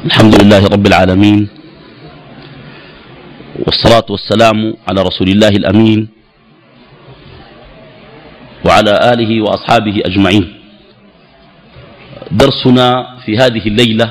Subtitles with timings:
[0.00, 1.48] الحمد لله رب العالمين
[3.66, 6.08] والصلاة والسلام على رسول الله الأمين
[8.64, 10.44] وعلى آله وأصحابه أجمعين.
[12.32, 14.06] درسنا في هذه الليلة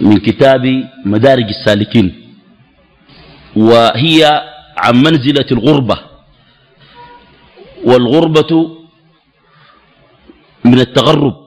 [0.00, 0.64] من كتاب
[1.06, 2.08] مدارج السالكين
[3.56, 4.20] وهي
[4.76, 5.96] عن منزلة الغربة
[7.84, 8.52] والغربة
[10.64, 11.43] من التغرب.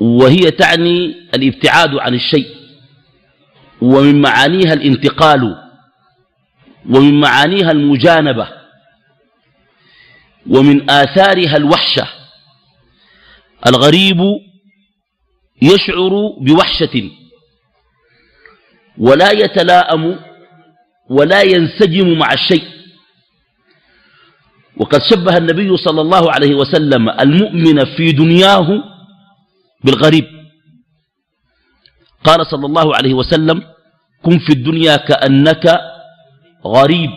[0.00, 2.56] وهي تعني الابتعاد عن الشيء
[3.80, 5.56] ومن معانيها الانتقال
[6.90, 8.48] ومن معانيها المجانبة
[10.46, 12.08] ومن آثارها الوحشة.
[13.66, 14.20] الغريب
[15.62, 17.10] يشعر بوحشة
[18.98, 20.18] ولا يتلاءم
[21.10, 22.64] ولا ينسجم مع الشيء.
[24.76, 28.84] وقد شبه النبي صلى الله عليه وسلم المؤمن في دنياه
[29.84, 30.26] بالغريب.
[32.24, 33.62] قال صلى الله عليه وسلم
[34.22, 35.80] كن في الدنيا كأنك
[36.66, 37.10] غريب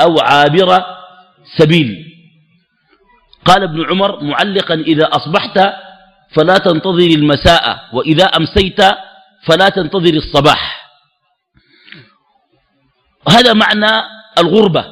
[0.00, 0.84] أو عابر
[1.58, 2.04] سبيل.
[3.44, 5.58] قال ابن عمر معلقا إذا أصبحت
[6.34, 8.80] فلا تنتظر المساء وإذا أمسيت
[9.46, 10.90] فلا تنتظر الصباح.
[13.28, 14.02] هذا معنى
[14.38, 14.84] الغربة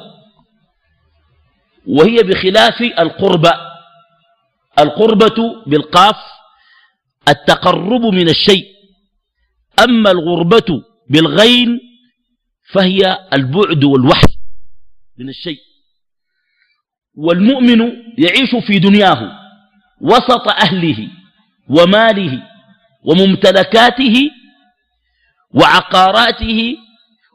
[1.87, 3.51] وهي بخلاف القربة.
[4.79, 6.15] القربة بالقاف
[7.29, 8.65] التقرب من الشيء.
[9.83, 11.79] أما الغربة بالغين
[12.73, 14.33] فهي البعد والوحش
[15.19, 15.59] من الشيء.
[17.15, 17.81] والمؤمن
[18.17, 19.39] يعيش في دنياه
[20.01, 21.07] وسط أهله
[21.69, 22.43] وماله
[23.03, 24.29] وممتلكاته
[25.53, 26.77] وعقاراته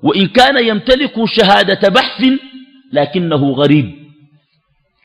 [0.03, 2.25] وإن كان يمتلك شهادة بحث
[2.93, 4.01] لكنه غريب.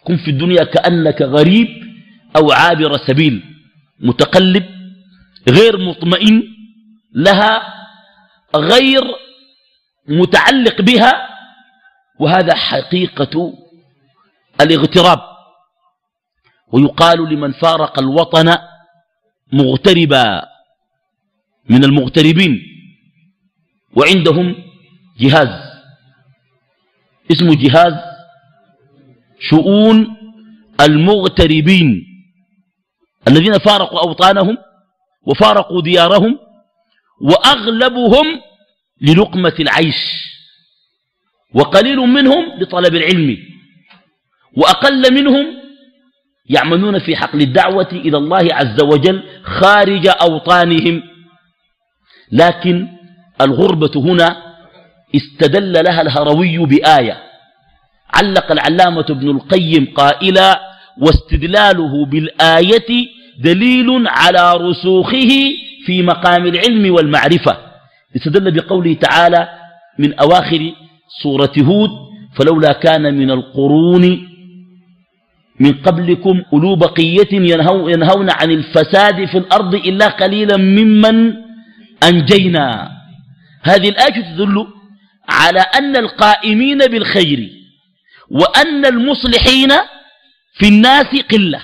[0.04, 1.68] كن في الدنيا كأنك غريب
[2.38, 3.44] أو عابر سبيل
[4.00, 4.75] متقلب
[5.50, 6.44] غير مطمئن
[7.14, 7.74] لها
[8.56, 9.02] غير
[10.08, 11.30] متعلق بها
[12.20, 13.54] وهذا حقيقة
[14.62, 15.20] الاغتراب.
[16.72, 18.58] ويقال لمن فارق الوطن
[19.54, 20.42] مغتربا
[21.70, 22.62] من المغتربين
[23.96, 24.56] وعندهم
[25.20, 25.66] جهاز
[27.32, 27.94] اسمه جهاز
[29.40, 30.18] شؤون
[30.82, 32.06] المغتربين
[33.28, 34.58] الذين فارقوا أوطانهم
[35.26, 36.40] وفارقوا ديارهم
[37.22, 38.42] وأغلبهم
[39.02, 40.26] للقمة العيش
[41.54, 43.38] وقليل منهم لطلب العلم
[44.58, 45.46] وأقل منهم
[46.50, 51.04] يعملون في حقل الدعوة إلى الله عز وجل خارج أوطانهم.
[52.32, 52.88] لكن
[53.42, 54.56] الغربة هنا
[55.16, 57.24] استدل لها الهروي بآية.
[58.14, 60.62] علق العلامة ابن القيم قائلا
[61.02, 65.32] واستدلاله بالآية دليل على رسوخه
[65.86, 67.58] في مقام العلم والمعرفة.
[68.16, 69.50] استدل بقوله تعالى
[70.00, 70.74] من أواخر
[71.24, 71.90] سورة هود
[72.36, 74.28] فلولا كان من القرون
[75.60, 81.34] من قبلكم أولو بقية ينهون عن الفساد في الأرض إلا قليلا ممن
[82.04, 82.92] أنجينا.
[83.64, 84.68] هذه الآية تدل
[85.30, 87.50] على أن القائمين بالخير
[88.32, 89.70] وأن المصلحين
[90.54, 91.62] في الناس قلة.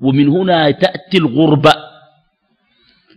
[0.00, 1.72] ومن هنا تأتي الغربة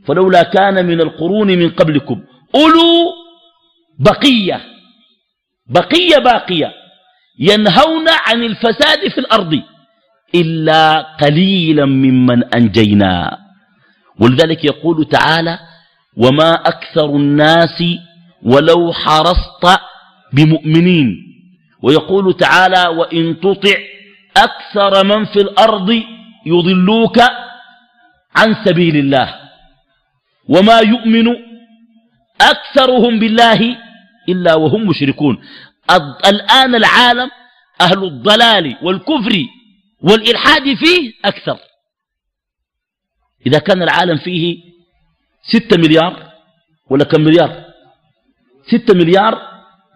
[0.05, 2.21] فلولا كان من القرون من قبلكم
[2.55, 3.13] أولو
[3.99, 4.61] بقية
[5.69, 6.73] بقية باقية
[7.39, 9.61] ينهون عن الفساد في الأرض
[10.35, 13.37] إلا قليلا ممن أنجينا.
[14.19, 15.59] ولذلك يقول تعالى
[16.17, 17.83] وما أكثر الناس
[18.43, 19.79] ولو حرصت
[20.33, 21.17] بمؤمنين
[21.83, 23.77] ويقول تعالى وإن تطع
[24.37, 26.03] أكثر من في الأرض
[26.45, 27.19] يضلوك
[28.35, 29.35] عن سبيل الله
[30.49, 31.27] وما يؤمن
[32.41, 33.77] أكثرهم بالله
[34.29, 35.41] إلا وهم مشركون.
[36.25, 37.29] الآن العالم
[37.81, 39.45] أهل الضلال والكفر
[40.01, 41.57] والإلحاد فيه أكثر.
[43.47, 44.57] إذا كان العالم فيه
[45.43, 46.31] ستة مليار
[46.89, 47.65] ولا كم مليار؟
[48.67, 49.41] ستة مليار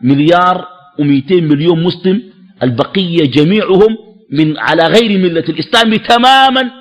[0.02, 0.68] مليار
[1.00, 2.34] ومئتين مليون مسلم
[2.64, 3.98] البقية جميعهم
[4.31, 6.72] من على غير ملة الإسلام تماما.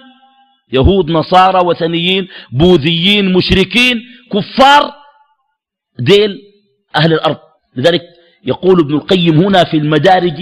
[0.73, 4.03] يهود نصارى وثنيين بوذيين مشركين
[4.33, 4.95] كفار
[5.99, 6.39] ديل
[6.97, 7.39] أهل الأرض.
[7.77, 8.03] لذلك
[8.45, 10.37] يقول ابن القيم هنا في المدارج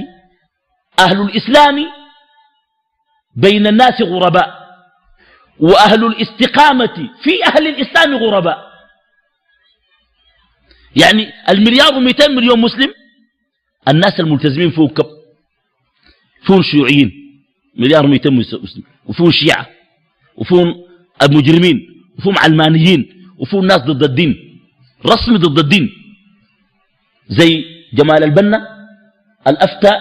[0.99, 1.87] أهل الإسلام
[3.37, 4.63] بين الناس غرباء
[5.61, 8.73] وأهل الاستقامة في أهل الإسلام غرباء.
[10.97, 12.95] يعني المليار ومئتين مليون مسلم
[13.89, 15.05] الناس الملتزمين كم
[16.47, 17.13] فيهم شيوعيين
[17.77, 19.67] مليار ومئتين مسلم وفيهم شيعة
[20.37, 20.75] وفيهم
[21.23, 23.09] المجرمين وفيهم علمانيين
[23.39, 24.59] وفيهم ناس ضد الدين
[25.07, 25.91] رسمي ضد الدين.
[27.29, 28.87] زي جمال البنا
[29.47, 29.93] الأفتى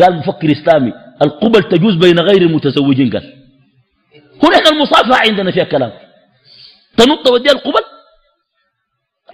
[0.00, 0.92] قال مفكر إسلامي
[1.22, 3.32] القبل تجوز بين غير المتزوجين قال.
[4.42, 5.92] هنا إحنا المصافحة عندنا فيها كلام.
[6.96, 7.84] تنط وديها القبل؟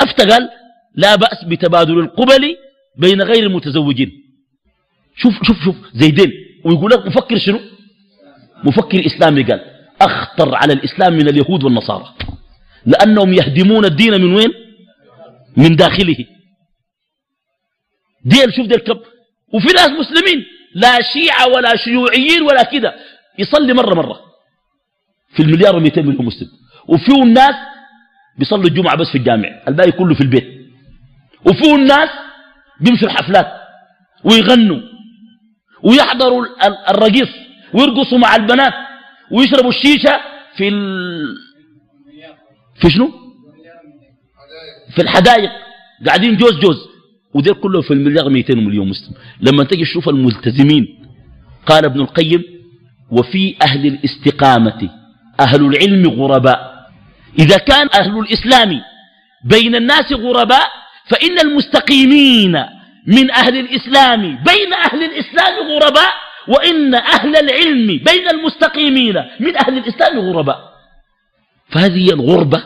[0.01, 0.49] أفتى قال
[0.95, 2.57] لا بأس بتبادل القبل
[2.97, 4.13] بين غير المتزوجين.
[5.17, 6.33] شوف شوف شوف زيدين.
[6.69, 7.61] ويقول لك مفكر شنو؟
[8.65, 9.61] مفكر إسلامي قال
[10.01, 12.15] أخطر على الإسلام من اليهود والنصارى
[12.87, 14.53] لأنهم يهدمون الدين من وين؟
[15.57, 16.25] من داخله.
[18.25, 18.99] ديل شوف ديل كم
[19.55, 20.45] وفي ناس مسلمين
[20.75, 22.95] لا شيعة ولا شيوعيين ولا كده
[23.39, 24.21] يصلي مرة مرة.
[25.35, 26.49] في المليار و مليون مسلم.
[26.89, 27.55] وفيه الناس
[28.39, 30.49] بيصلوا الجمعة بس في الجامع الباقي كله في البيت.
[31.47, 32.11] وفيه الناس
[32.81, 33.53] بيمشوا الحفلات
[34.25, 34.88] ويغنوا.
[35.83, 36.47] ويحضروا
[36.91, 37.29] الرقيص
[37.75, 38.73] ويرقصوا مع البنات
[39.31, 40.21] ويشربوا الشيشة
[40.57, 41.37] في ال...
[42.81, 43.13] في شنو؟
[44.95, 45.51] في الحدائق.
[46.07, 46.77] قاعدين جوز جوز.
[47.35, 49.15] ودير كله في المليار 200 مليون مسلم.
[49.41, 50.99] لما تجي تشوف الملتزمين
[51.67, 52.43] قال ابن القيم
[53.11, 54.91] وفي أهل الاستقامة
[55.41, 56.89] أهل العلم غرباء.
[57.39, 58.81] إذا كان أهل الإسلام
[59.45, 60.67] بين الناس غرباء
[61.09, 62.65] فإن المستقيمين
[63.09, 66.13] من أهل الإسلام بين أهل الإسلام غرباء
[66.49, 70.59] وإن أهل العلم بين المستقيمين من أهل الإسلام غرباء.
[71.71, 72.65] فهذه الغربة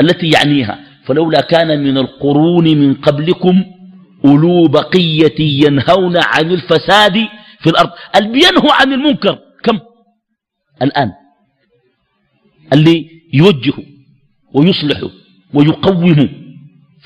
[0.00, 0.78] التي يعنيها.
[1.06, 3.64] فلولا كان من القرون من قبلكم
[4.24, 7.28] أولو بقية ينهون عن الفساد
[7.60, 7.90] في الأرض.
[8.16, 9.78] اللي بينهوا عن المنكر كم؟
[10.82, 11.12] الآن.
[12.72, 13.72] اللي يوجه
[14.54, 15.10] ويصلح
[15.54, 16.14] ويقوم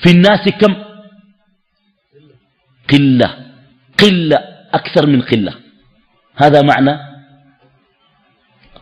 [0.03, 0.84] في الناس كم؟
[2.89, 3.37] قلة
[3.99, 4.39] قلة
[4.73, 5.53] أكثر من قلة.
[6.35, 6.99] هذا معنى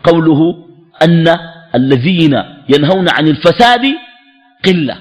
[0.03, 0.67] قوله
[1.03, 1.37] أن
[1.75, 3.95] الذين ينهون عن الفساد
[4.65, 4.97] قلة.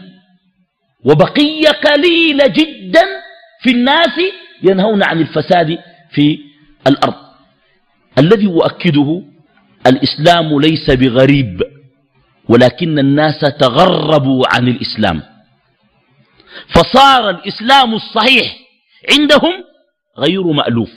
[1.04, 3.02] وبقية قليلة جدا
[3.62, 4.18] في الناس
[4.62, 5.78] ينهون عن الفساد
[6.10, 6.38] في
[6.86, 7.22] الأرض.
[8.18, 9.22] الذي أؤكده
[9.86, 11.62] الإسلام ليس بغريب
[12.48, 15.22] ولكن الناس تغربوا عن الإسلام.
[16.68, 18.61] فصار الإسلام الصحيح
[19.10, 19.52] عندهم
[20.18, 20.90] غير مألوف.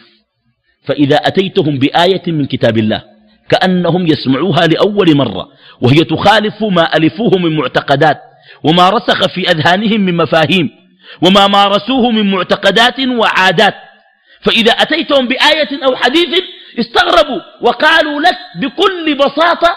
[0.88, 3.04] فإذا أتيتهم بآية من كتاب الله
[3.50, 5.48] كأنهم يسمعوها لأول مرة
[5.82, 8.18] وهي تخالف ما ألفوه من معتقدات
[8.64, 10.70] وما رسخ في أذهانهم من مفاهيم
[11.22, 13.74] وما مارسوه من معتقدات وعادات.
[14.42, 16.28] فإذا أتيتهم بآية أو حديث
[16.80, 19.76] استغربوا وقالوا لك بكل بساطة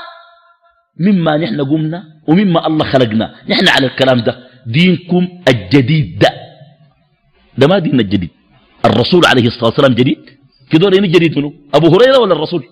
[1.01, 3.35] مما نحن قمنا ومما الله خلقنا.
[3.49, 6.48] نحن على الكلام ده دينكم الجديد ده.
[7.59, 8.31] ده ما ديننا الجديد
[8.85, 10.19] الرسول عليه الصلاة والسلام جديد؟
[10.71, 11.53] كده رأيني جديد منه.
[11.75, 12.63] أبو هريرة ولا الرسول؟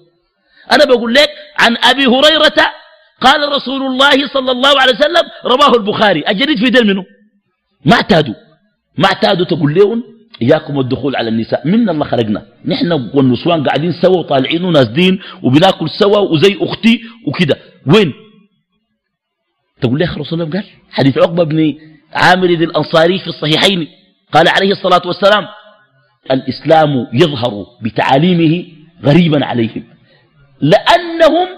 [0.73, 1.31] أنا بقول لك
[1.61, 2.59] عن أبي هريرة
[3.21, 6.25] قال رسول الله صلى الله عليه وسلم رواه البخاري.
[6.29, 7.05] الجديد في دل منه.
[7.85, 8.35] ما اعتادوا.
[8.99, 10.03] ما اعتادوا تقول لهم
[10.43, 11.67] إياكم الدخول على النساء.
[11.67, 17.57] من الله خلقنا نحن والنسوان قاعدين سوا وطالعين ونازلين وبناكل سوا وزي أختي وكده.
[17.87, 18.13] وين؟
[19.81, 21.75] تقول لي الرسول الله قال حديث عقبة بن
[22.13, 23.89] عامر الأنصاري في الصحيحين.
[24.33, 25.49] قال عليه الصلاة والسلام
[26.31, 28.65] الإسلام يظهر بتعاليمه
[29.05, 29.85] غريبا عليهم.
[30.61, 31.49] لأنهم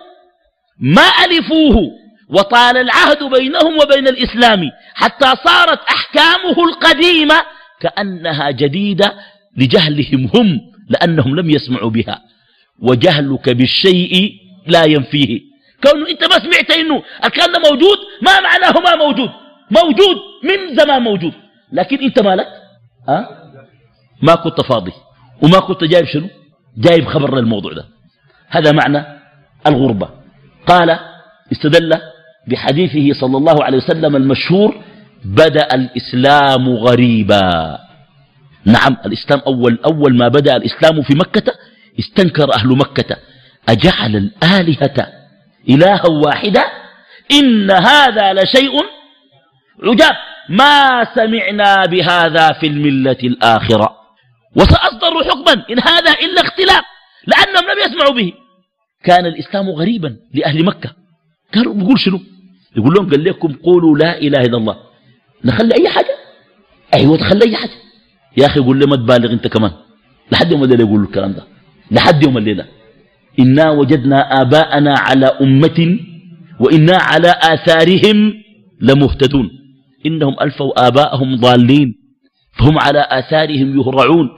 [0.81, 1.91] ما ألفوه
[2.29, 7.35] وطال العهد بينهم وبين الإسلام حتى صارت أحكامه القديمة
[7.81, 9.15] كأنها جديدة
[9.57, 12.23] لجهلهم هم لأنهم لم يسمعوا بها.
[12.83, 14.33] وجهلك بالشيء
[14.67, 15.41] لا ينفيه.
[15.83, 19.31] كونه أنت ما سمعت إنه الكلام موجود ما معناه ما موجود.
[19.71, 21.33] موجود من زمان موجود.
[21.73, 22.47] لكن أنت مالك؟
[23.09, 23.29] ها؟
[24.23, 24.93] ما كنت فاضي.
[25.43, 26.29] وما كنت جايب شنو؟
[26.77, 27.85] جايب خبر للموضوع ده.
[28.49, 29.07] هذا معنى
[29.67, 30.09] الغربة.
[30.67, 30.99] قال
[31.53, 32.01] استدل
[32.47, 34.83] بحديثه صلى الله عليه وسلم المشهور
[35.25, 37.79] بدأ الإسلام غريبا.
[38.65, 41.55] نعم الإسلام أول, أول ما بدأ الإسلام في مكة
[41.99, 43.17] استنكر أهل مكة.
[43.69, 45.13] أجعل الآلهة
[45.69, 46.65] إلها واحدا
[47.33, 48.73] إن هذا لشيء
[49.83, 50.17] عجاب.
[50.49, 53.99] ما سمعنا بهذا في الملة الآخرة.
[54.57, 56.85] وسأصدر حكما إن هذا إلا اختلاف
[57.27, 58.33] لأنهم لم يسمعوا به.
[59.05, 60.91] كان الإسلام غريبا لأهل مكة.
[61.55, 62.21] قالوا بيقول شنو؟
[62.77, 64.77] يقول لهم قال لكم قولوا لا إله إلا الله.
[65.45, 66.17] نخلي أي حاجة؟
[66.95, 67.71] أيوة تخلي أي حاجة.
[68.37, 69.71] يا أخي يقول لي ما تبالغ أنت كمان.
[70.33, 71.45] لحد يوم الليلة يقول الكلام ده.
[71.91, 72.65] لحد يوم الليلة.
[73.39, 75.99] إنا وجدنا آباءنا على أمة
[76.61, 78.35] وإنا على آثارهم
[78.81, 79.51] لمهتدون.
[80.07, 81.95] إنهم ألفوا آباءهم ضالين
[82.59, 84.29] فهم على آثارهم يهرعون.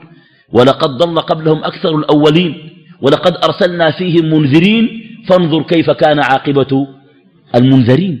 [0.53, 2.69] ولقد ضل قبلهم أكثر الأولين
[3.01, 4.89] ولقد أرسلنا فيهم منذرين
[5.27, 6.87] فانظر كيف كان عاقبة
[7.55, 8.19] المنذرين.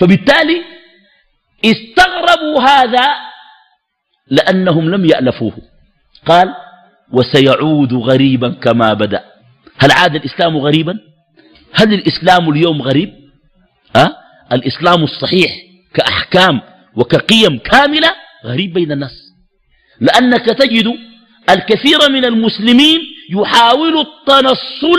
[0.00, 0.62] فبالتالي
[1.64, 3.06] استغربوا هذا
[4.30, 5.52] لأنهم لم يألفوه.
[6.26, 6.54] قال
[7.12, 9.24] وسيعود غريبا كما بدأ.
[9.78, 10.98] هل عاد الإسلام غريبا؟
[11.72, 13.12] هل الإسلام اليوم غريب؟
[13.96, 14.10] أه؟
[14.52, 15.50] الإسلام الصحيح.
[15.94, 16.60] كأحكام
[16.96, 18.10] وكقيم كاملة
[18.44, 19.34] غريب بين الناس.
[20.00, 20.94] لأنك تجد
[21.50, 24.98] الكثير من المسلمين يحاول التنصل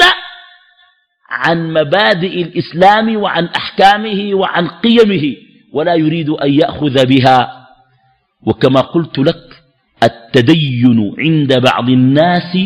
[1.30, 5.36] عن مبادئ الإسلام وعن أحكامه وعن قيمه
[5.74, 7.68] ولا يريد أن يأخذ بها.
[8.48, 9.64] وكما قلت لك
[10.04, 12.58] التدين عند بعض الناس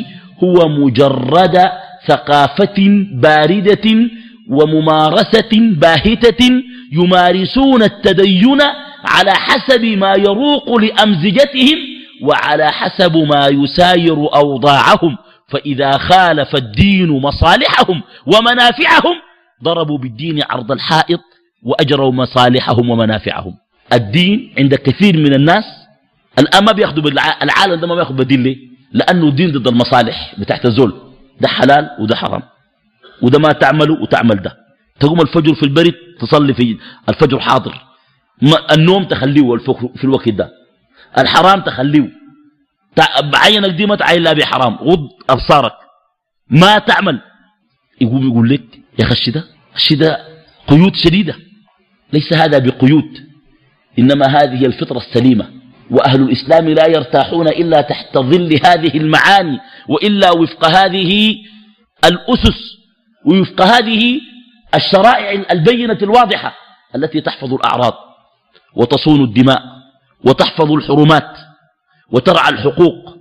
[0.44, 1.72] هو مجرد
[2.08, 4.10] ثقافة باردة
[4.50, 6.50] وممارسة باهتة
[6.92, 8.62] يمارسون التدين
[9.06, 11.78] على حسب ما يروق لأمزجتهم
[12.24, 15.18] وعلى حسب ما يساير أوضاعهم.
[15.48, 19.16] فإذا خالف الدين مصالحهم ومنافعهم
[19.64, 21.20] ضربوا بالدين عرض الحائط
[21.64, 23.54] وأجروا مصالحهم ومنافعهم.
[23.94, 25.64] الدين عند كثير من الناس
[26.40, 27.12] الآن ما بياخذوا
[27.44, 28.58] العالم ده ما بياخذ بدين ليه؟
[28.94, 30.94] لأنه الدين ضد المصالح بتاعت الزول.
[31.42, 32.42] ده حلال وده حرام.
[33.22, 34.58] وده ما تعمله وتعمل ده.
[35.00, 36.78] تقوم الفجر في البرد تصلي في
[37.10, 37.82] الفجر حاضر.
[38.78, 39.58] النوم تخليه
[39.96, 40.50] في الوقت ده.
[41.18, 42.10] الحرام تخليه.
[43.24, 44.76] بعينك دي ما تعين لا بحرام.
[44.76, 45.74] غض أبصارك.
[46.50, 47.20] ما تعمل.
[48.02, 49.44] يقوم يقول لك يا أخي الشدة
[49.76, 50.18] الشدة
[50.68, 51.36] قيود شديدة.
[52.14, 53.18] ليس هذا بقيود.
[54.00, 55.50] إنما هذه الفطرة السليمة.
[55.92, 61.36] وأهل الإسلام لا يرتاحون إلا تحت ظل هذه المعاني وإلا وفق هذه
[62.06, 62.79] الأسس
[63.26, 64.22] ووفق هذه
[64.76, 66.54] الشرائع البينة الواضحة
[66.96, 67.94] التي تحفظ الأعراض
[68.76, 69.62] وتصون الدماء
[70.26, 71.38] وتحفظ الحرمات
[72.12, 73.18] وترعى الحقوق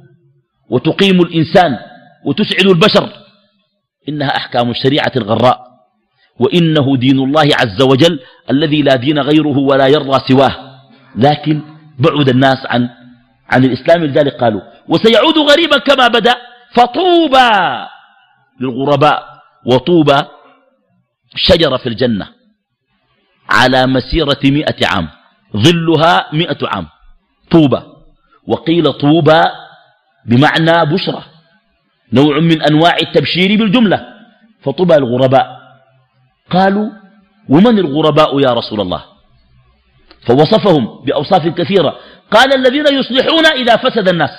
[0.70, 1.78] وتقيم الإنسان
[2.24, 3.08] وتسعد البشر
[4.08, 5.68] إنها أحكام الشريعة الغراء
[6.38, 10.80] وإنه دين الله عز وجل الذي لا دين غيره ولا يرضى سواه
[11.16, 11.62] لكن
[11.98, 12.88] بعد الناس عن
[13.50, 16.34] عن الإسلام لذلك قالوا وسيعود غريبا كما بدأ
[16.74, 17.50] فطوبى
[18.60, 19.37] للغرباء
[19.68, 20.22] وطوبى
[21.36, 22.28] شجرة في الجنة
[23.50, 25.08] على مسيرة مئة عام
[25.56, 26.86] ظلها مئة عام
[27.50, 27.82] طوبى.
[28.46, 29.42] وقيل طوبى
[30.26, 31.22] بمعنى بشرى
[32.12, 34.06] نوع من أنواع التبشير بالجملة
[34.62, 35.46] فطوبى الغرباء.
[36.50, 36.90] قالوا
[37.48, 39.04] ومن الغرباء يا رسول الله؟
[40.26, 41.98] فوصفهم بأوصاف كثيرة.
[42.30, 44.30] قال الذين يصلحون إذا فسد الناس.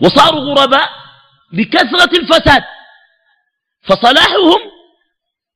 [0.00, 0.88] وصاروا غرباء
[1.52, 2.62] لكثرة الفساد.
[3.84, 4.60] فصلاحهم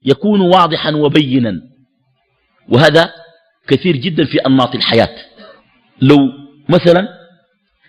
[0.05, 1.53] يكون واضحا وبينا.
[2.69, 3.13] وهذا
[3.69, 5.17] كثير جدا في أنماط الحياة.
[6.03, 6.19] لو
[6.69, 7.09] مثلا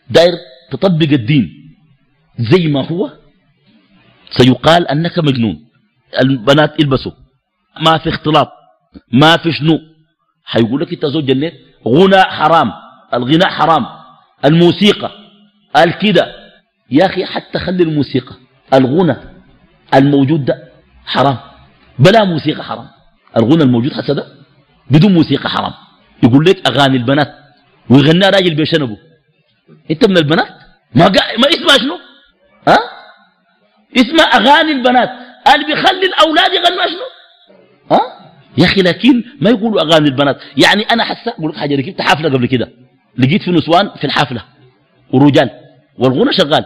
[0.09, 0.33] داير
[0.71, 1.49] تطبق الدين
[2.39, 3.11] زي ما هو
[4.29, 5.65] سيقال أنك مجنون.
[6.21, 7.11] البنات البسوا.
[7.81, 8.51] ما في اختلاط.
[9.11, 9.79] ما في شنو.
[10.43, 11.53] حيقول لك إنت زوج جنيت.
[11.87, 12.71] غنى حرام.
[13.13, 13.85] الغناء حرام.
[14.45, 15.11] الموسيقى.
[15.77, 16.35] الكده
[16.91, 18.35] يا أخي حتى خلي الموسيقى.
[18.73, 19.38] الغنى.
[19.93, 20.63] الموجود ده
[21.05, 21.37] حرام.
[21.99, 22.87] بلا موسيقى حرام.
[23.37, 24.25] الغنى الموجود هسه ده
[24.91, 25.73] بدون موسيقى حرام.
[26.23, 27.35] يقول لك أغاني البنات
[27.89, 28.97] ويغنى راجل بيشنبه.
[29.91, 30.47] أنت من البنات؟
[30.95, 31.05] ما,
[31.37, 31.99] ما اسمها شنو؟
[32.67, 32.77] ها؟
[33.97, 35.09] اسمها أغاني البنات.
[35.53, 37.07] اللي بيخلي الأولاد يغنوا شنو؟
[37.91, 37.99] ها؟
[38.57, 40.37] يا أخي لكن ما يقولوا أغاني البنات.
[40.57, 42.69] يعني أنا حسا أقول لك حاجة ركبت حفلة قبل كده.
[43.17, 44.41] لقيت في نسوان في الحفلة.
[45.13, 45.49] ورجال.
[45.97, 46.65] والغنى شغال.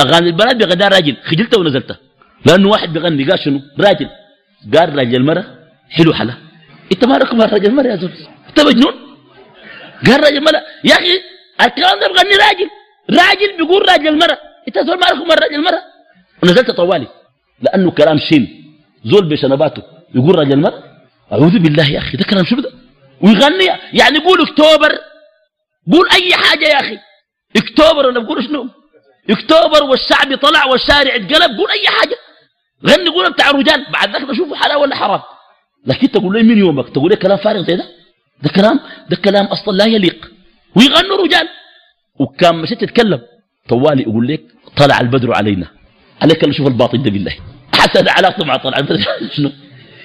[0.00, 1.16] أغاني البنات بيغنى راجل.
[1.24, 1.98] خجلت ونزلت
[2.46, 4.08] لأنه واحد بيغني قال شنو؟ راجل.
[4.74, 5.44] قال راجل المرة
[5.90, 6.34] حلو حلا.
[6.92, 8.12] انت ما ركب راجل المرة يا زول
[8.48, 8.94] انت مجنون
[10.06, 11.22] قال راجل المرة يا أخي
[11.60, 12.68] الكلام ده بغني راجل.
[13.10, 15.82] راجل بيقول راجل المرة إنت زول ما ركب راجل المرة
[16.42, 17.06] ونزلت طوالي
[17.60, 18.74] لأنه كلام شين.
[19.04, 19.82] زول بشنباته
[20.14, 20.82] يقول راجل المرة
[21.32, 22.70] أعوذ بالله يا أخي ده كلام شو ده؟
[23.22, 24.92] ويغني يعني يقول أكتوبر.
[25.92, 26.98] قول أي حاجة يا أخي.
[27.56, 28.68] أكتوبر ولا بقول شنو؟
[29.30, 32.16] أكتوبر والشعب طلع والشارع اتقلب قول أي حاجة.
[32.86, 35.20] غني قول بتاع الرجال بعد ذاك تشوفه حلال ولا حرام.
[35.86, 37.84] لكن تقول لي من يومك؟ تقول لي كلام فارغ زي ده؟
[38.42, 40.30] ده كلام ده كلام أصلا لا يليق.
[40.76, 41.48] ويغنوا رجال.
[42.20, 43.20] وكان مشيت تتكلم.
[43.68, 44.42] طوالي يقول لك
[44.76, 45.66] طلع البدر علينا.
[46.22, 47.36] عليك اللي شوف الباطل ده بالله.
[47.74, 49.00] حسد علاقته مع طلع البدر.
[49.36, 49.52] شنو؟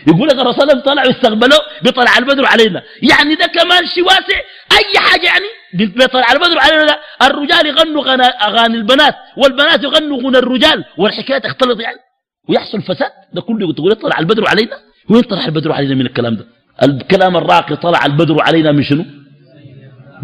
[0.07, 2.83] يقول لك الرسول طلع واستقبلوا بيطلع البدر علينا.
[3.01, 4.39] يعني ده كمان شيء واسع.
[4.77, 8.03] أي حاجة يعني؟ بيطلع البدر علينا ده الرجال يغنوا
[8.47, 10.85] أغاني البنات والبنات يغنوا غنى الرجال.
[10.97, 12.06] والحكاية تختلط يعني.
[12.49, 14.77] ويحصل فساد ده كله تقول طلع البدر علينا؟
[15.09, 16.45] وين طلع البدر علينا من الكلام ده؟
[16.83, 19.05] الكلام الراقي طلع البدر علينا من شنو؟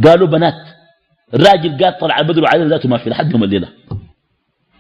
[0.06, 0.54] قالوا بنات
[1.34, 3.70] الراجل قال طلع البدر علينا ذاته ما في لحد يوم الليلة.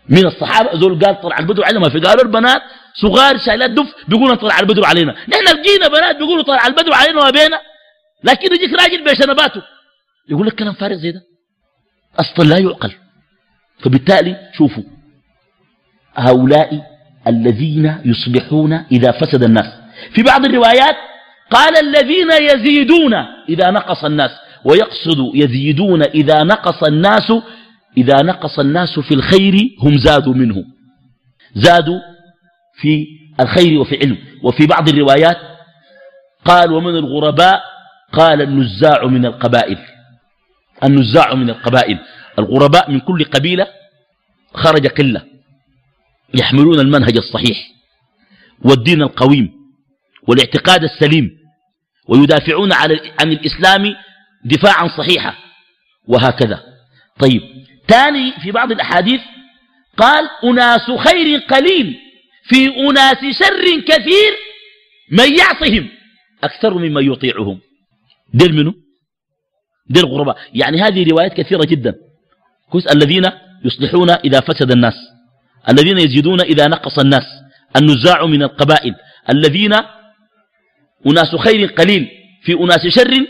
[0.09, 2.61] من الصحابة زول قال طلع البدر علينا ما في؟ قالوا البنات
[3.01, 5.11] صغار شايلات دف بيقولوا طلع البدر علينا.
[5.11, 7.61] نحن لقينا بنات بيقولوا طلع البدر علينا وبينا
[8.23, 9.61] لكن يجيك راجل بشنباته
[10.29, 11.21] يقول لك كلام فارغ زي ده.
[12.19, 12.91] أصلا لا يعقل.
[13.79, 14.83] فبالتالي شوفوا
[16.15, 16.92] هؤلاء
[17.27, 19.73] الذين يصبحون إذا فسد الناس.
[20.15, 20.95] في بعض الروايات
[21.51, 23.13] قال الذين يزيدون
[23.49, 24.31] إذا نقص الناس
[24.65, 27.33] ويقصد يزيدون إذا نقص الناس
[27.97, 30.63] إذا نقص الناس في الخير هم زادوا منه.
[31.55, 31.99] زادوا
[32.81, 33.07] في
[33.39, 34.17] الخير وفي علم.
[34.43, 35.37] وفي بعض الروايات
[36.45, 37.61] قال ومن الغرباء؟
[38.13, 39.77] قال النزاع من القبائل.
[40.83, 41.99] النزاع من القبائل.
[42.39, 43.67] الغرباء من كل قبيلة
[44.53, 45.32] خرج قلة.
[46.33, 47.57] يحملون المنهج الصحيح
[48.65, 49.51] والدين القويم
[50.27, 51.37] والاعتقاد السليم
[52.07, 52.73] ويدافعون
[53.19, 53.95] عن الإسلام
[54.45, 55.35] دفاعا صحيحا
[56.07, 56.63] وهكذا.
[57.19, 57.41] طيب
[57.87, 59.21] ثاني في بعض الأحاديث
[59.97, 61.99] قال أناس خير قليل
[62.43, 64.33] في أناس شر كثير
[65.11, 65.89] من يعصهم
[66.43, 67.59] أكثر ممن يطيعهم.
[68.33, 68.73] دير منه
[69.89, 70.37] دير غرباء.
[70.53, 71.95] يعني هذه روايات كثيرة جدا.
[72.91, 73.31] الذين
[73.65, 74.93] يصلحون إذا فسد الناس.
[75.69, 77.23] الذين يزيدون إذا نقص الناس.
[77.81, 78.95] النزاع من القبائل.
[79.29, 79.73] الذين
[81.07, 82.07] أناس خير قليل
[82.43, 83.27] في أناس شر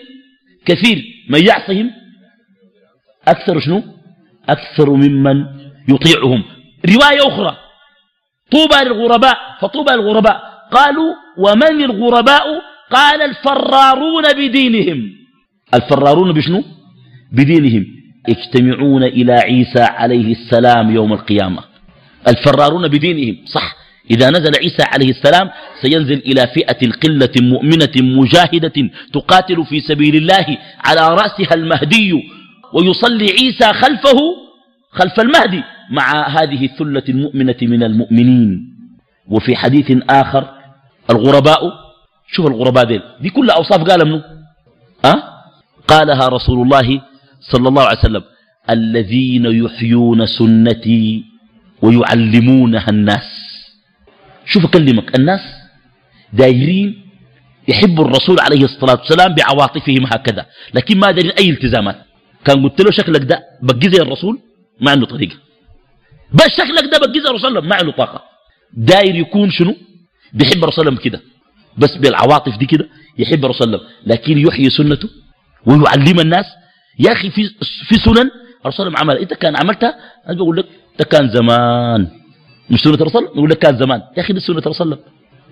[0.66, 1.04] كثير.
[1.30, 1.92] من يعصهم
[3.28, 3.84] أكثر شنو؟
[4.50, 5.46] أكثر ممن
[5.90, 6.44] يطيعهم.
[6.86, 7.58] رواية أخرى.
[8.52, 9.38] طوبى للغرباء.
[9.62, 10.42] فطوبى للغرباء.
[10.72, 12.62] قالوا ومن الغرباء؟
[12.92, 15.12] قال الفرارون بدينهم.
[15.74, 16.63] الفرارون بشنو؟
[17.32, 17.86] بدينهم.
[18.30, 21.73] يجتمعون إلى عيسى عليه السلام يوم القيامة.
[22.27, 23.75] الفرارون بدينهم صح.
[24.12, 25.50] إذا نزل عيسى عليه السلام
[25.82, 32.13] سينزل إلى فئة قلة مؤمنة مجاهدة تقاتل في سبيل الله على رأسها المهدي
[32.74, 34.20] ويصلي عيسى خلفه
[34.92, 38.74] خلف المهدي مع هذه الثلة المؤمنة من المؤمنين.
[39.27, 40.50] وفي حديث آخر
[41.10, 41.62] الغرباء
[42.32, 44.24] شوف الغرباء دي دي كل أوصاف قال منه
[45.06, 45.24] أه؟
[45.88, 47.02] قالها رسول الله
[47.52, 48.24] صلى الله عليه وسلم
[48.69, 51.24] الذين يحيون سنتي
[51.84, 53.30] ويعلمونها الناس.
[54.46, 55.41] شوف أكلمك الناس
[56.34, 56.89] دايرين
[57.67, 60.46] يحبوا الرسول عليه الصلاة والسلام بعواطفهم هكذا.
[60.74, 61.98] لكن ما دايرين أي التزامات.
[62.46, 64.39] كان قلت له شكلك ده بقي زي الرسول؟
[64.82, 65.36] ما عنده طريقة.
[66.34, 68.24] بس شكلك ده بقي زي الرسول ما عنده طاقة.
[68.74, 69.76] داير يكون شنو؟
[70.34, 71.22] بيحب الرسول كده.
[71.78, 75.10] بس بالعواطف دي كده يحب الرسول لكن يحيي سنته
[75.65, 76.46] ويعلم الناس.
[77.00, 77.50] يا أخي في,
[77.88, 78.30] في سنن
[78.65, 79.17] الرسول عمل.
[79.17, 79.96] أنت كان عملتها
[80.30, 80.65] أنا بقول لك
[80.99, 82.08] ده كان زمان.
[82.69, 84.01] مش سنة الرسول؟ يقول لك كان زمان.
[84.17, 84.99] يا أخي ده سنة الرسول.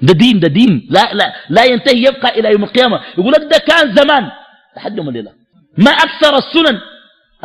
[0.02, 0.88] ده دين ده دين.
[0.90, 3.02] لا, لا, لا ينتهي يبقى إلى يوم القيامة.
[3.18, 4.32] يقول لك ده كان زمان.
[4.78, 5.32] لحد يوم الليلة.
[5.78, 6.80] ما أكثر السنن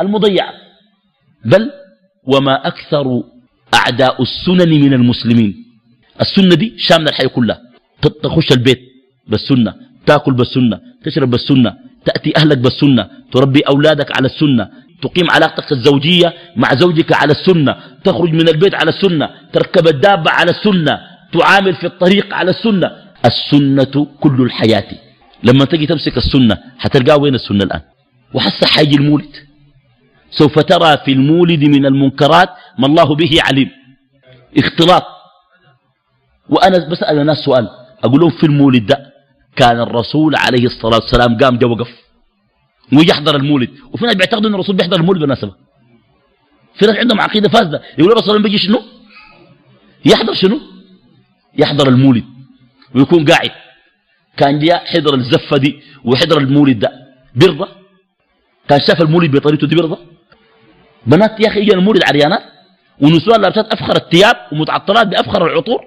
[0.01, 0.53] المضيعة.
[1.45, 1.71] بل
[2.23, 3.23] وما أكثر
[3.73, 5.55] أعداء السنن من المسلمين.
[6.21, 7.61] السنة دي شاملة الحياة كلها.
[8.23, 8.81] تخش البيت
[9.27, 9.73] بالسنة
[10.05, 11.73] تأكل بالسنة تشرب بالسنة
[12.05, 14.69] تأتي أهلك بالسنة تربي أولادك على السنة.
[15.01, 20.51] تقيم علاقتك الزوجية مع زوجك على السنة تخرج من البيت على السنة تركب الدابة على
[20.51, 20.99] السنة
[21.33, 22.91] تعامل في الطريق على السنة.
[23.25, 24.87] السنة كل الحياة.
[25.43, 27.81] لما تجي تمسك السنة حتلقاه وين السنة الآن؟
[28.33, 29.35] وحس حاجي المولد.
[30.31, 33.69] سوف ترى في المولد من المنكرات ما الله به عليم.
[34.57, 35.03] اختلاط.
[36.49, 37.69] وأنا بسأل الناس سؤال.
[38.03, 39.13] أقول لهم في المولد ده
[39.55, 42.06] كان الرسول عليه الصلاة والسلام قام جا وقف.
[42.93, 43.69] ويحضر المولد.
[43.93, 45.55] وفي ناس بيعتقدوا إن الرسول بيحضر المولد بالمناسبة.
[46.79, 47.81] في ناس عندهم عقيدة فاسدة.
[47.99, 48.81] يقول الرسول بيجي شنو؟
[50.05, 50.59] يحضر شنو؟
[51.57, 52.23] يحضر المولد.
[52.95, 53.51] ويكون قاعد.
[54.37, 56.91] كان جاء حضر الزفة دي وحضر المولد ده.
[57.35, 57.67] برضه
[58.69, 59.97] كان شاف المولد بطريقته دي برضه
[61.05, 62.43] بنات يا أخي يجي المولد عريانات
[63.01, 65.85] ونسوان لابسات أفخر الثياب ومتعطلات بأفخر العطور.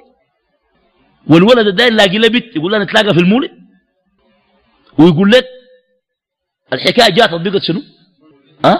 [1.27, 3.51] والولد الداير لاقي له بيت يقول لنا نتلاقى في المولد.
[4.99, 5.47] ويقول لك
[6.73, 7.83] الحكاية جات طبقت شنو؟
[8.65, 8.79] أه؟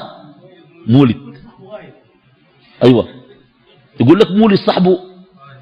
[0.87, 1.17] مولد.
[2.85, 3.09] أيوه.
[4.01, 4.99] يقول لك مولد صاحبه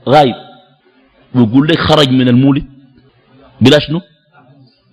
[0.09, 0.35] غايب.
[1.35, 2.67] ويقول لك خرج من المولد.
[3.61, 4.01] بلا شنو؟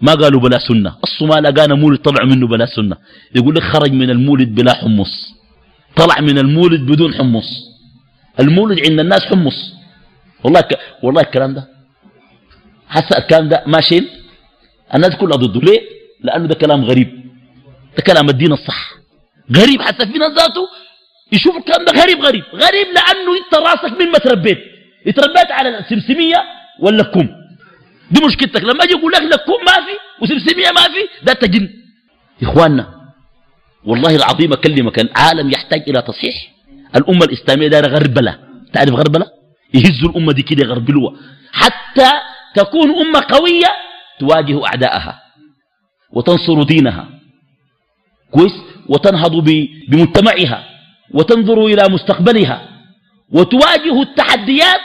[0.01, 0.95] ما قالوا بلا سنة.
[1.21, 2.97] ما لقانا مولد طلع منه بلا سنة.
[3.35, 5.35] يقول لك خرج من المولد بلا حمص.
[5.95, 7.49] طلع من المولد بدون حمص.
[8.39, 9.73] المولد عند الناس حمص.
[10.43, 10.79] والله ك...
[11.03, 11.67] والله الكلام ده.
[12.87, 14.03] حس الكلام ده ماشي
[14.95, 15.59] الناس كلها ضده.
[15.59, 15.81] ليه؟
[16.21, 17.24] لأنه ده كلام غريب.
[17.97, 18.91] ده كلام الدين الصح.
[19.55, 20.67] غريب حتى في ناس ذاته
[21.31, 24.57] يشوف الكلام ده غريب غريب غريب لأنه أنت راسك من ما تربيت.
[25.07, 26.37] اتربيت على السمسمية
[26.79, 27.29] ولا الكم؟
[28.11, 28.63] دي مشكلتك.
[28.63, 31.69] لما أجي أقول لك لكم ما في وسمسمية ما في ده تجن.
[32.43, 32.95] إخواننا
[33.85, 36.35] والله العظيم أكلمك العالم يحتاج إلى تصحيح.
[36.95, 38.39] الأمة الإسلامية دايرة غربلة.
[38.73, 39.25] تعرف غربلة؟
[39.73, 41.15] يهزوا الأمة دي كده يغربلوها.
[41.51, 42.11] حتى
[42.55, 43.67] تكون أمة قوية
[44.19, 45.21] تواجه أعداءها
[46.11, 47.09] وتنصر دينها.
[48.35, 48.55] كويس
[48.89, 49.35] وتنهض
[49.89, 50.59] بمجتمعها
[51.11, 52.57] وتنظر إلى مستقبلها
[53.31, 54.81] وتواجه التحديات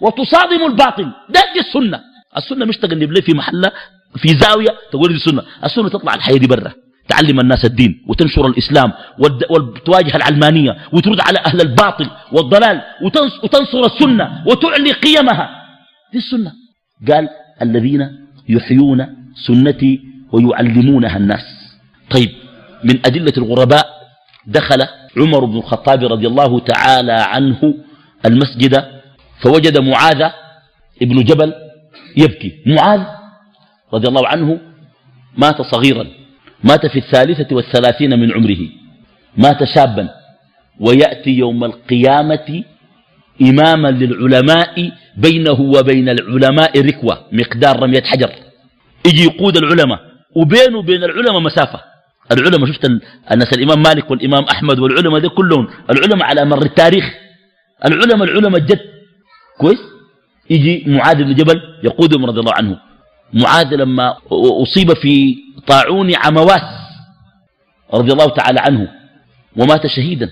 [0.00, 1.04] وتصادم الباطل.
[1.34, 2.00] ده دي السنة.
[2.36, 3.70] السنة مش تقلب لي في محلة
[4.16, 6.72] في زاوية تقول دي السنة السنة تطلع الحياة دي برا.
[7.08, 8.92] تعلم الناس الدين وتنشر الإسلام
[9.50, 12.82] وتواجه العلمانية وترد على أهل الباطل والضلال
[13.42, 15.46] وتنصر السنة وتعلي قيمها.
[16.12, 16.52] دي السنة.
[17.08, 17.28] قال
[17.62, 19.06] الذين يحيون
[19.46, 20.00] سنتي
[20.32, 21.44] ويعلمونها الناس.
[22.10, 22.30] طيب
[22.84, 23.86] من أدلة الغرباء
[24.46, 24.78] دخل
[25.16, 27.74] عمر بن الخطاب رضي الله تعالى عنه
[28.26, 28.84] المسجد
[29.42, 30.22] فوجد معاذ
[31.02, 31.54] ابن جبل
[32.16, 32.52] يبكي.
[32.66, 33.00] معاذ
[33.94, 34.60] رضي الله عنه
[35.36, 36.06] مات صغيرا
[36.64, 38.68] مات في الثالثة والثلاثين من عمره
[39.36, 40.08] مات شابا
[40.80, 42.64] ويأتي يوم القيامة
[43.42, 48.30] إماما للعلماء بينه وبين العلماء ركوة مقدار رمية حجر.
[49.06, 50.00] يجي يقود العلماء
[50.36, 51.93] وبينه وبين العلماء مسافة.
[52.32, 52.84] العلماء شفت
[53.32, 57.04] الناس الإمام مالك والإمام أحمد والعلماء دي كلهم العلماء على مر التاريخ
[57.84, 58.80] العلماء العلماء الجد
[59.58, 59.78] كويس؟
[60.50, 62.78] يجي معاذ بن جبل يقودهم رضي الله عنه.
[63.32, 64.16] معاذ لما
[64.62, 66.62] أصيب في طاعون عمواس
[67.94, 68.88] رضي الله تعالى عنه
[69.56, 70.30] ومات شهيدا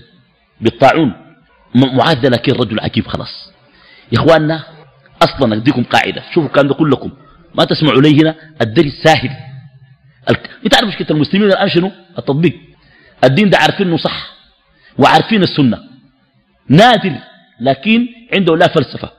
[0.61, 1.13] بالطاعون
[1.75, 3.51] معاذ لكن رجل عجيب خلاص.
[4.11, 4.63] يا إخواننا
[5.21, 7.11] أصلا أديكم قاعدة شوفوا الكلام ده كلكم.
[7.55, 9.29] ما تسمعوا لي هنا الدرس ساهل.
[10.65, 12.59] انت عارف مشكلة المسلمين الان شنو؟ التطبيق.
[13.23, 14.33] الدين ده عارفين إنه صح
[14.97, 15.83] وعارفين السنة.
[16.69, 17.15] نادر
[17.61, 19.11] لكن عنده لا فلسفة.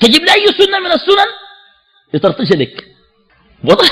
[0.00, 1.26] تجيب لي أي سنة من السنن؟
[2.14, 2.84] يطرطش لك
[3.64, 3.88] والله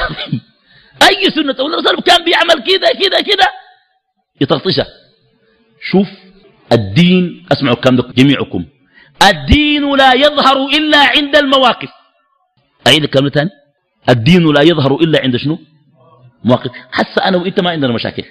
[1.09, 3.49] أي سنة تقول الرسول كان بيعمل كده كده كده
[4.41, 4.87] يطرطشها
[5.91, 6.09] شوف
[6.73, 8.65] الدين أسمعوا الكلام ده جميعكم.
[9.23, 11.89] الدين لا يظهر إلا عند المواقف.
[12.87, 13.51] أعيد الكلام ثاني
[14.09, 15.59] الدين لا يظهر إلا عند شنو؟
[16.45, 16.71] مواقف.
[16.93, 18.25] حس أنا وإنت ما عندنا مشاكل.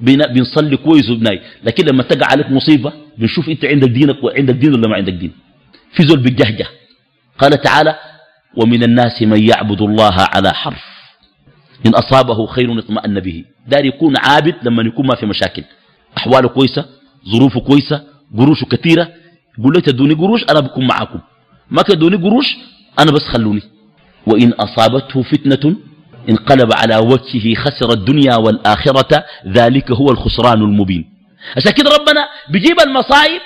[0.00, 4.88] بنصلي كويس وبناي لكن لما تقع عليك مصيبة بنشوف إنت عندك دينك وعندك دين ولا
[4.88, 5.32] ما عندك دين.
[5.92, 6.66] في زول بالجهجه
[7.38, 7.98] قال تعالى
[8.56, 10.84] ومن الناس من يعبد الله على حرف.
[11.86, 13.44] إن أصابه خير اطمأن به.
[13.66, 15.64] دار يكون عابد لما يكون ما في مشاكل.
[16.16, 16.84] أحواله كويسة
[17.28, 18.04] ظروفه كويسة
[18.38, 19.08] قروشه كثيرة.
[19.58, 21.20] يقول لي تدوني قروش أنا بكون معاكم.
[21.70, 22.56] ما تدوني قروش
[22.98, 23.62] أنا بس خلوني.
[24.26, 25.76] وإن أصابته فتنة
[26.28, 31.04] انقلب على وجهه خسر الدنيا والآخرة ذلك هو الخسران المبين.
[31.56, 33.40] عشان كده ربنا بيجيب المصائب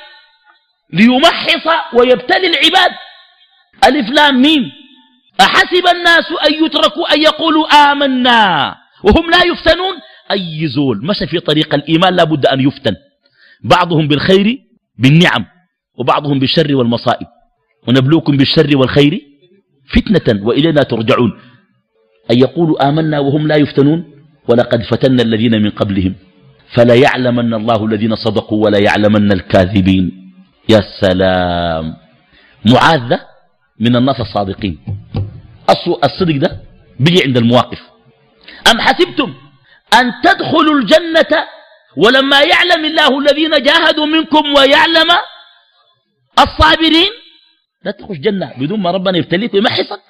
[0.92, 2.90] ليمحص ويبتلي العباد.
[3.84, 4.62] ألف لام ميم.
[5.40, 9.94] أحسب الناس أن يتركوا أن يقولوا آمنا وهم لا يفتنون؟
[10.30, 12.94] أي زول مشى في طريق الإيمان لا بد أن يفتن.
[13.64, 14.58] بعضهم بالخير
[14.98, 15.46] بالنعم
[15.98, 17.26] وبعضهم بالشر والمصائب.
[17.88, 19.20] ونبلوكم بالشر والخير
[19.94, 21.40] فتنة وإلينا ترجعون.
[22.30, 24.12] أن يقولوا آمنا وهم لا يفتنون؟
[24.48, 26.14] ولقد فتنا الذين من قبلهم.
[26.74, 30.32] فلا يعلمن الله الذين صدقوا ولا يعلمن الكاذبين.
[30.68, 31.96] يا سلام.
[32.72, 33.10] معاذ
[33.80, 34.78] من الناس الصادقين.
[36.04, 36.50] الصدق ده
[37.00, 37.80] بيجي عند المواقف.
[38.70, 39.34] أم حسبتم
[39.98, 41.32] أن تدخلوا الجنة
[41.96, 45.10] ولما يعلم الله الذين جاهدوا منكم ويعلم
[46.38, 47.12] الصابرين؟
[47.84, 50.02] لا تخش جنة بدون ما ربنا يبتليك ويمحصك.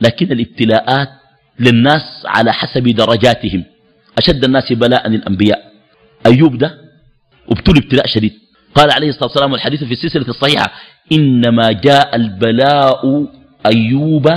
[0.00, 1.08] لكن الابتلاءات
[1.60, 3.64] للناس على حسب درجاتهم.
[4.18, 5.72] أشد الناس بلاء الأنبياء
[6.26, 6.78] أيوب ده
[7.50, 8.32] أبتلي ابتلاء شديد.
[8.74, 10.72] قال عليه الصلاة والسلام والحديث في السلسلة الصحيحة
[11.12, 13.26] إنما جاء البلاء
[13.66, 14.28] أيوب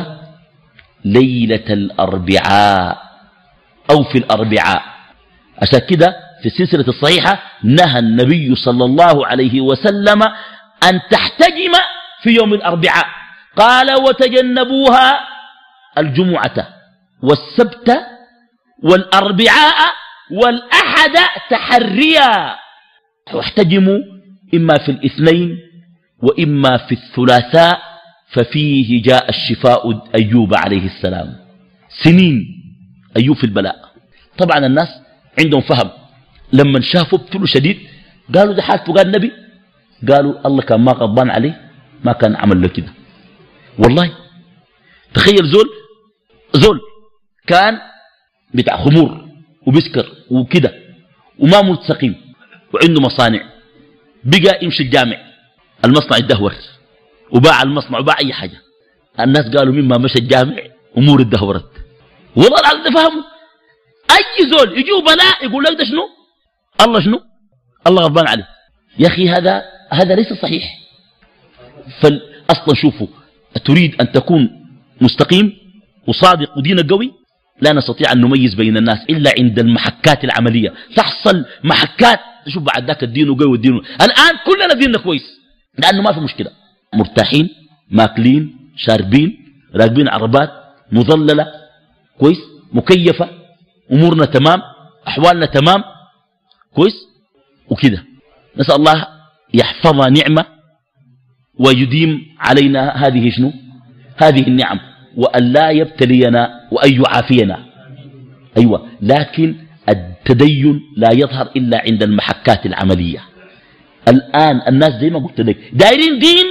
[1.06, 3.02] ليلة الأربعاء
[3.92, 4.84] أو في الأربعاء.
[5.62, 10.24] عشان كده في السلسلة الصحيحة نهى النبي صلى الله عليه وسلم
[10.90, 11.74] أن تحتجم
[12.24, 13.06] في يوم الأربعاء.
[13.58, 15.20] قال وتجنبوها
[15.98, 16.68] الجمعة.
[17.24, 17.90] والسبت
[18.84, 19.94] والأربعاء
[20.32, 21.16] والأحد
[21.50, 22.56] تحريا.
[23.34, 24.00] واحتجموا
[24.54, 25.58] إما في الاثنين
[26.24, 27.82] وإما في الثلاثاء
[28.32, 31.36] ففيه جاء الشفاء أيوب عليه السلام.
[32.04, 32.46] سنين
[33.18, 33.76] أيوب في البلاء.
[34.38, 34.88] طبعا الناس
[35.40, 35.90] عندهم فهم.
[36.54, 37.78] لما شافوا ابتلوا شديد
[38.36, 39.32] قالوا ده حالته قال النبي.
[40.10, 41.62] قالوا الله كان ما غضبان عليه
[42.04, 42.94] ما كان عمل له كده.
[43.80, 44.12] والله
[45.14, 45.70] تخيل زول
[46.54, 46.80] زول
[47.48, 47.80] كان
[48.54, 49.28] بتاع خمور
[49.68, 50.74] وبسكر وكده
[51.40, 52.16] وما مستقيم
[52.74, 53.50] وعنده مصانع.
[54.24, 55.18] بقى يمشي الجامع.
[55.86, 56.56] المصنع الدهور
[57.32, 58.62] وباع المصنع وباع أي حاجة.
[59.20, 60.58] الناس قالوا مما مشى الجامع
[60.98, 61.70] أمور الدهورت
[62.36, 63.24] والله العظيم فهموا.
[64.12, 66.10] أي زول يجوا بلاء يقول لك ده شنو؟
[66.82, 67.22] الله شنو؟
[67.88, 68.48] الله غضبان عليه.
[69.00, 70.64] يا أخي هذا هذا ليس صحيح.
[72.02, 73.08] فأصلا شوفوا
[73.66, 74.50] تريد أن تكون
[75.02, 75.58] مستقيم
[76.08, 77.14] وصادق ودين قوي؟
[77.64, 80.74] لا نستطيع أن نميز بين الناس إلا عند المحكات العملية.
[80.96, 85.26] تحصل محكات شوف بعد ذاك الدين قوي والدين الآن كلنا ديننا كويس
[85.78, 86.52] لأنه ما في مشكلة.
[86.94, 87.50] مرتاحين
[87.92, 89.38] ماكلين شاربين
[89.76, 90.50] راكبين عربات
[90.92, 91.48] مظللة
[92.20, 92.38] كويس
[92.74, 93.30] مكيفة
[93.92, 94.62] أمورنا تمام
[95.08, 95.84] أحوالنا تمام
[96.76, 96.94] كويس
[97.70, 98.04] وكده
[98.58, 99.08] نسأل الله
[99.54, 100.46] يحفظ نعمة
[101.60, 103.54] ويديم علينا هذه شنو؟
[104.18, 104.80] هذه النعم
[105.18, 107.66] وأن لا يبتلينا وأن يعافينا.
[108.58, 108.90] أيوة.
[109.02, 109.56] لكن
[109.90, 113.20] التدين لا يظهر إلا عند المحكات العملية.
[114.08, 116.46] الآن الناس زي ما قلت لك دايرين دين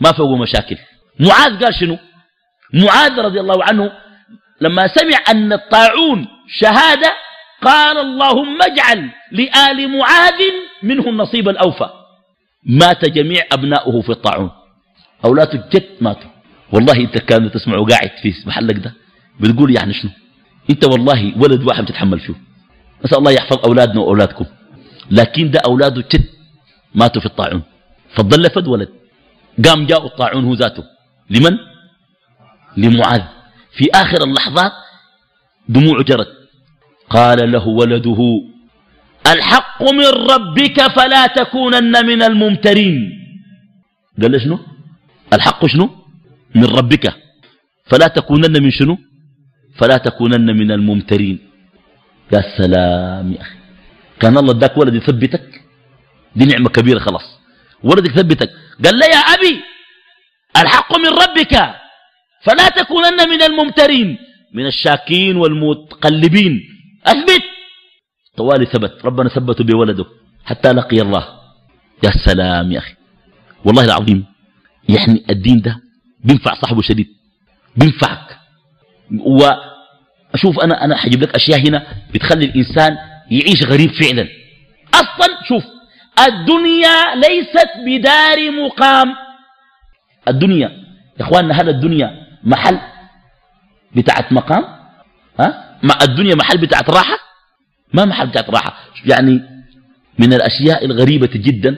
[0.00, 0.76] ما فوقوا مشاكل.
[1.20, 1.98] معاذ قال شنو؟
[2.74, 3.92] معاذ رضي الله عنه
[4.60, 6.26] لما سمع أن الطاعون
[6.58, 7.14] شهادة
[7.62, 10.40] قال اللهم اجعل لآل معاذ
[10.82, 11.88] منه النصيب الأوفى
[12.66, 14.50] مات جميع أبناؤه في الطاعون.
[15.24, 16.33] أولاده الجد ماتوا.
[16.72, 18.94] والله أنت كانوا تسمعوا قاعد في محلك ده
[19.40, 20.10] بتقول يعني شنو؟
[20.70, 22.34] أنت والله ولد واحد تتحمل فيه.
[23.04, 24.44] نسأل الله يحفظ أولادنا وأولادكم.
[25.10, 26.24] لكن ده أولاده جد
[26.94, 27.62] ماتوا في الطاعون.
[28.16, 28.88] فضل فد ولد.
[29.64, 30.84] قام جاء الطاعون هو ذاته.
[31.30, 31.58] لمن؟
[32.76, 33.22] لمعاذ.
[33.76, 34.72] في آخر اللحظات
[35.68, 36.28] دموع جرت.
[37.10, 38.42] قال له ولده
[39.26, 43.10] الحق من ربك فلا تكونن من الممترين.
[44.22, 44.58] قال له شنو؟
[45.32, 46.03] الحق شنو؟
[46.54, 47.14] من ربك.
[47.86, 48.98] فلا تكونن من شنو؟
[49.78, 51.38] فلا تكونن من الممترين.
[52.32, 53.56] يا سلام يا أخي.
[54.20, 55.62] كان الله اداك ولد يثبتك؟
[56.36, 57.26] دي نعمة كبيرة خلاص.
[57.82, 58.50] ولدك ثبتك
[58.84, 59.60] قال لي يا أبي
[60.56, 61.54] الحق من ربك.
[62.42, 64.18] فلا تكونن من الممترين.
[64.54, 66.60] من الشاكين والمتقلبين.
[67.06, 67.44] أثبت.
[68.36, 69.04] طوالي ثبت.
[69.04, 70.04] ربنا ثبته بولده
[70.44, 71.24] حتى لقي الله.
[72.04, 72.94] يا سلام يا أخي.
[73.64, 74.24] والله العظيم
[74.88, 75.83] يعني الدين ده
[76.24, 77.08] بينفع صاحبه شديد.
[77.76, 78.38] بينفعك.
[79.20, 82.96] وأشوف أنا أنا حجيب لك أشياء هنا بتخلي الإنسان
[83.30, 84.28] يعيش غريب فعلا.
[84.94, 85.64] أصلا شوف
[86.26, 89.14] الدنيا ليست بدار مقام.
[90.28, 90.68] الدنيا
[91.20, 92.80] يا إخواننا هل الدنيا محل
[93.96, 94.64] بتاعت مقام؟
[95.40, 97.18] ها؟ ما الدنيا محل بتاعت راحة؟
[97.92, 98.76] ما محل بتاعت راحة.
[99.04, 99.42] يعني
[100.18, 101.76] من الأشياء الغريبة جدا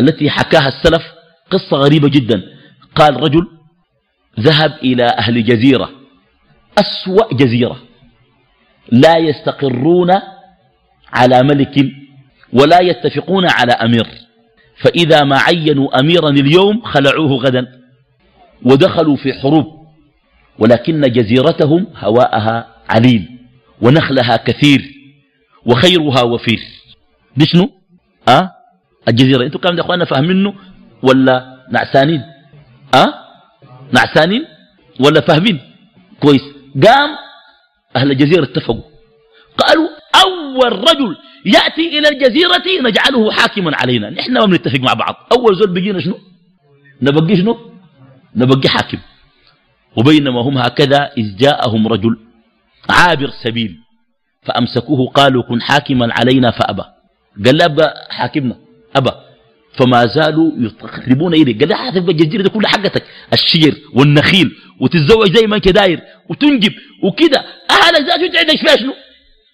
[0.00, 1.02] التي حكاها السلف
[1.50, 2.42] قصة غريبة جدا.
[2.94, 3.46] قال رجل
[4.40, 5.90] ذهب إلى أهل جزيرة
[6.78, 7.76] أسوأ جزيرة
[8.92, 10.10] لا يستقرون
[11.12, 11.92] على ملك
[12.52, 14.06] ولا يتفقون على أمير
[14.76, 17.66] فإذا ما عينوا أميرا اليوم خلعوه غدا
[18.64, 19.66] ودخلوا في حروب
[20.58, 23.28] ولكن جزيرتهم هواءها عليل
[23.82, 24.82] ونخلها كثير
[25.66, 26.60] وخيرها وفير.
[27.36, 27.70] دي شنو
[28.28, 28.50] أه؟
[29.08, 30.54] الجزيرة أنتوا كام يا اخوانا فاهمينه
[31.02, 32.22] ولا نعسانين؟
[32.94, 33.14] أه؟
[33.92, 34.44] نعسانين
[35.00, 35.60] ولا فاهمين؟
[36.20, 36.42] كويس.
[36.86, 37.10] قام
[37.96, 38.82] أهل الجزيرة اتفقوا.
[39.58, 39.88] قالوا
[40.24, 44.10] أول رجل يأتي إلى الجزيرة نجعله حاكما علينا.
[44.10, 45.14] نحن ما بنتفق مع بعض.
[45.32, 46.18] أول زول بقينا شنو؟
[47.02, 47.58] نبقي شنو؟
[48.36, 48.98] نبقي حاكم.
[49.96, 52.18] وبينما هم هكذا إذ جاءهم رجل
[52.90, 53.78] عابر سبيل
[54.42, 56.84] فأمسكوه قالوا كن حاكما علينا فأبى.
[57.44, 58.56] قال لا أبقى حاكمنا
[58.96, 59.10] أبى.
[59.78, 63.04] فما زالوا يقربون إليه قال لا هتبقى الجزيرة دي كلها حقتك.
[63.32, 67.44] الشجر والنخيل وتتزوج زي ما أنت داير وتنجب وكده.
[67.70, 68.94] أهلك ذات انت عندك فيها شنو؟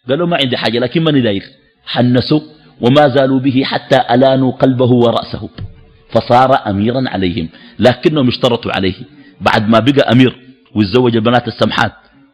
[0.09, 1.42] قالوا ما عندي حاجة لكن ماني داير.
[1.87, 2.40] حنسوا
[2.81, 5.48] وما زالوا به حتى ألانوا قلبه ورأسه.
[6.11, 8.94] فصار أميرا عليهم لكنهم اشترطوا عليه.
[9.40, 10.37] بعد ما بقى أمير
[10.74, 11.92] ويتزوج البنات السمحات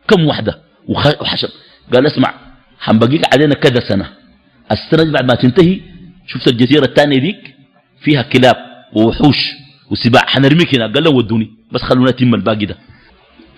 [0.08, 1.48] كم وحدة؟ وحشب
[1.94, 2.34] قال اسمع
[2.78, 4.10] حنبقيك علينا كذا سنة.
[4.72, 5.80] السنة دي بعد ما تنتهي
[6.26, 7.54] شفت الجزيرة الثانية ديك؟
[8.04, 8.56] فيها كلاب
[8.92, 9.36] ووحوش
[9.90, 10.26] وسباع.
[10.26, 11.50] حنرميك هنا قال له ودوني.
[11.72, 12.78] بس خلونا نتم الباقي ده.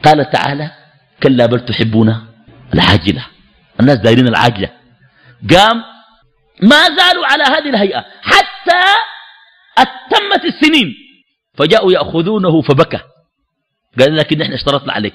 [0.05, 0.71] قال تعالى
[1.23, 2.27] كلا بل تحبون
[2.75, 3.27] العاجلة.
[3.81, 4.71] الناس دايرين العاجلة.
[5.51, 5.83] قام
[6.63, 8.83] ما زالوا على هذه الهيئة حتى
[9.79, 10.95] أتمت السنين.
[11.55, 13.01] فجاءوا يأخذونه فبكى.
[14.01, 15.15] قال لكن إحنا اشترطنا عليك.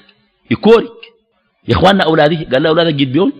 [0.50, 0.92] يكورك.
[1.68, 2.44] يا إخواننا أولادي.
[2.44, 3.32] قال له أولادك جيت بيهم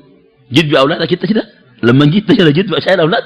[0.52, 1.44] جيت بأولادك أنت كده؟
[1.82, 3.24] لما جيت هنا جيت باشياء الاولاد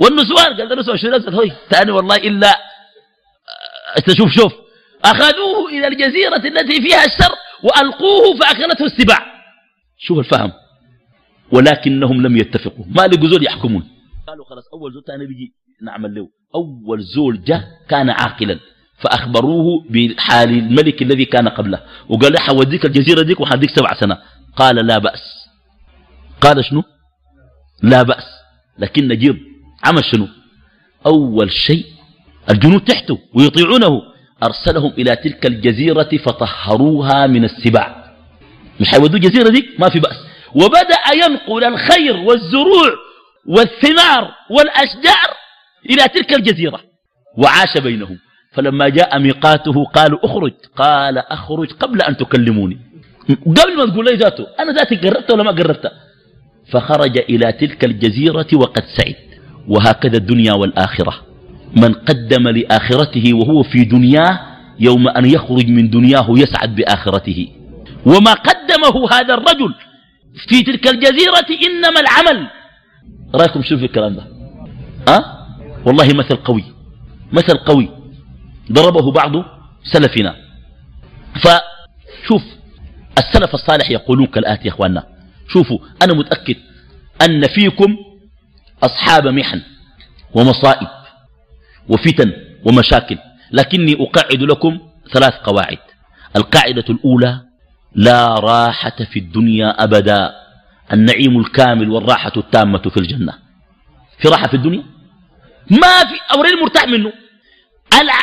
[0.00, 1.52] والنسوان قال له نسوان شو نزل هوي.
[1.70, 2.56] ثاني والله إلا
[4.08, 4.52] شوف شوف.
[5.04, 9.26] أخذوه إلى الجزيرة التي فيها الشر وألقوه فاكلته السباع.
[9.98, 10.52] شوف الفهم.
[11.52, 12.84] ولكنهم لم يتفقوا.
[12.88, 13.88] ما لقوا زول يحكمون.
[14.26, 16.28] قالوا خلاص أول زول ثاني بيجي نعمل له.
[16.54, 18.58] أول زول جاء كان عاقلا.
[19.00, 21.82] فأخبروه بحال الملك الذي كان قبله.
[22.08, 24.18] وقال له حوديك الجزيرة ديك وحديك سبع سنة.
[24.56, 25.48] قال لا بأس.
[26.40, 26.82] قال شنو؟
[27.82, 28.24] لا بأس.
[28.78, 29.47] لكن نجيب.
[29.84, 30.28] عمل شنو؟
[31.06, 31.84] أول شيء
[32.50, 34.02] الجنود تحته ويطيعونه.
[34.42, 38.14] أرسلهم إلى تلك الجزيرة فطهروها من السباع.
[38.80, 40.16] مش حيودوا الجزيرة دي؟ ما في بأس.
[40.54, 42.90] وبدأ ينقل الخير والزروع
[43.46, 45.30] والثمار والأشجار
[45.90, 46.80] إلى تلك الجزيرة
[47.38, 48.18] وعاش بينهم.
[48.52, 50.52] فلما جاء ميقاته قالوا اخرج.
[50.76, 52.78] قال أخرج قبل أن تكلموني.
[53.46, 55.92] قبل ما تقول لي ذاته؟ أنا ذاتي قربت ولا ما قربت
[56.72, 59.27] فخرج إلى تلك الجزيرة وقد سعد.
[59.68, 61.14] وهكذا الدنيا والآخرة.
[61.76, 64.40] من قدم لآخرته وهو في دنياه
[64.80, 67.48] يوم أن يخرج من دنياه يسعد بآخرته.
[68.06, 69.74] وما قدمه هذا الرجل
[70.48, 72.50] في تلك الجزيرة إنما العمل.
[73.34, 74.22] رأيكم شوف الكلام ده
[75.08, 75.24] أه؟
[75.86, 76.64] والله مثل قوي.
[77.32, 77.88] مثل قوي.
[78.72, 79.32] ضربه بعض
[79.84, 80.36] سلفنا.
[81.34, 82.42] فشوف
[83.18, 85.06] السلف الصالح يقولون كالآتي يا أخواننا.
[85.48, 86.56] شوفوا أنا متأكد
[87.22, 87.96] أن فيكم
[88.82, 89.62] أصحاب محن
[90.34, 90.88] ومصائب
[91.88, 92.32] وفتن
[92.64, 93.18] ومشاكل.
[93.52, 94.78] لكني أقعد لكم
[95.12, 95.78] ثلاث قواعد.
[96.36, 97.40] القاعدة الأولى
[97.94, 100.32] لا راحة في الدنيا أبدا.
[100.92, 103.34] النعيم الكامل والراحة التامة في الجنة.
[104.18, 104.84] في راحة في الدنيا؟
[105.70, 106.34] ما في.
[106.34, 107.12] أورين مرتاح منه.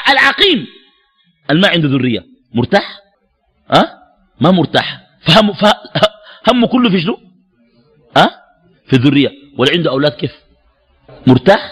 [0.09, 0.67] العقيم.
[1.51, 2.25] الما عنده ذرية.
[2.53, 2.99] مرتاح؟
[3.71, 3.93] أه؟
[4.41, 5.01] ما مرتاح.
[5.27, 7.19] فهم, فهم كله في شنو؟
[8.17, 8.29] أه؟
[8.87, 9.29] في الذرية.
[9.57, 10.44] واللي عنده أولاد كيف؟
[11.27, 11.71] مرتاح؟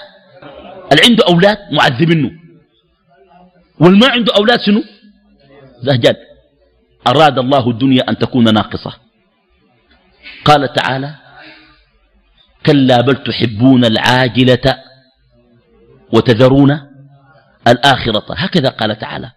[0.92, 2.32] اللي عنده أولاد؟ معذبينه
[3.80, 4.84] والما عنده أولاد شنو؟
[5.82, 6.16] زهجان.
[7.08, 8.94] أراد الله الدنيا أن تكون ناقصة.
[10.46, 11.16] قال تعالى
[12.66, 14.84] كلا بل تحبون العاجلة
[16.14, 16.80] وتذرون
[17.68, 18.26] الآخرة.
[18.30, 19.32] هكذا قال تعالى.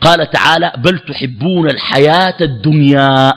[0.00, 3.32] قال تعالى بل تحبون الحياة الدنيا.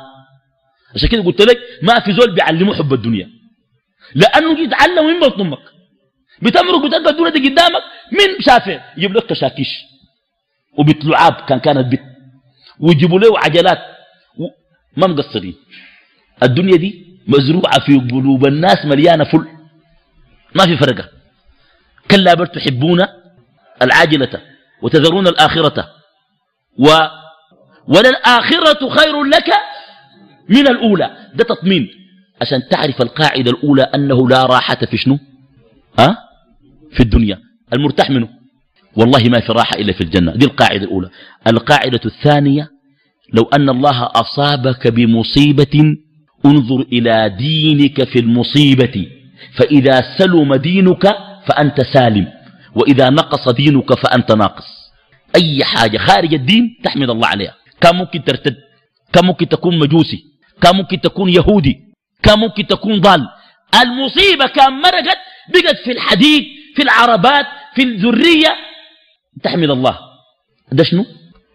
[0.95, 3.29] عشان كده قلت لك ما في زول بيعلمه حب الدنيا.
[4.15, 5.74] لأنه يتعلم من بطن أمك.
[6.41, 9.67] بتمرق بتلقى الدنيا دي قدامك من شافع يجيب لك كشاكيش.
[10.77, 12.01] وبيت لعاب كان كانت بيت.
[12.79, 13.79] ويجيبوا له عجلات.
[14.97, 15.55] ما مقصرين.
[16.43, 19.47] الدنيا دي مزروعة في قلوب الناس مليانة فل.
[20.55, 21.09] ما في فرقة.
[22.11, 23.05] كلا بل تحبون
[23.81, 24.41] العاجلة
[24.81, 25.89] وتذرون الآخرة.
[26.79, 26.87] و
[27.87, 29.53] وللآخرة خير لك
[30.49, 31.17] من الأولى.
[31.33, 31.89] ده تطمين.
[32.41, 35.19] عشان تعرف القاعدة الأولى أنه لا راحة في شنو؟
[35.99, 36.17] أه؟
[36.91, 37.39] في الدنيا.
[37.73, 38.29] المرتاح منه.
[38.95, 40.35] والله ما في راحة إلا في الجنة.
[40.35, 41.09] دي القاعدة الأولى.
[41.47, 42.69] القاعدة الثانية
[43.33, 45.95] لو أن الله أصابك بمصيبة
[46.45, 49.07] انظر إلى دينك في المصيبة.
[49.57, 52.27] فإذا سلم دينك فأنت سالم.
[52.75, 54.65] وإذا نقص دينك فأنت ناقص.
[55.35, 57.55] أي حاجة خارج الدين تحمد الله عليها.
[57.81, 58.55] كان ممكن ترتد.
[59.13, 60.23] كان ممكن تكون مجوسي.
[60.61, 61.75] كان ممكن تكون يهودي.
[62.23, 63.27] كان ممكن تكون ضال.
[63.81, 65.17] المصيبة كان مرقت
[65.53, 66.43] بقت في الحديد
[66.75, 68.55] في العربات في الذرية.
[69.43, 69.99] تحمد الله.
[70.71, 71.05] ده شنو؟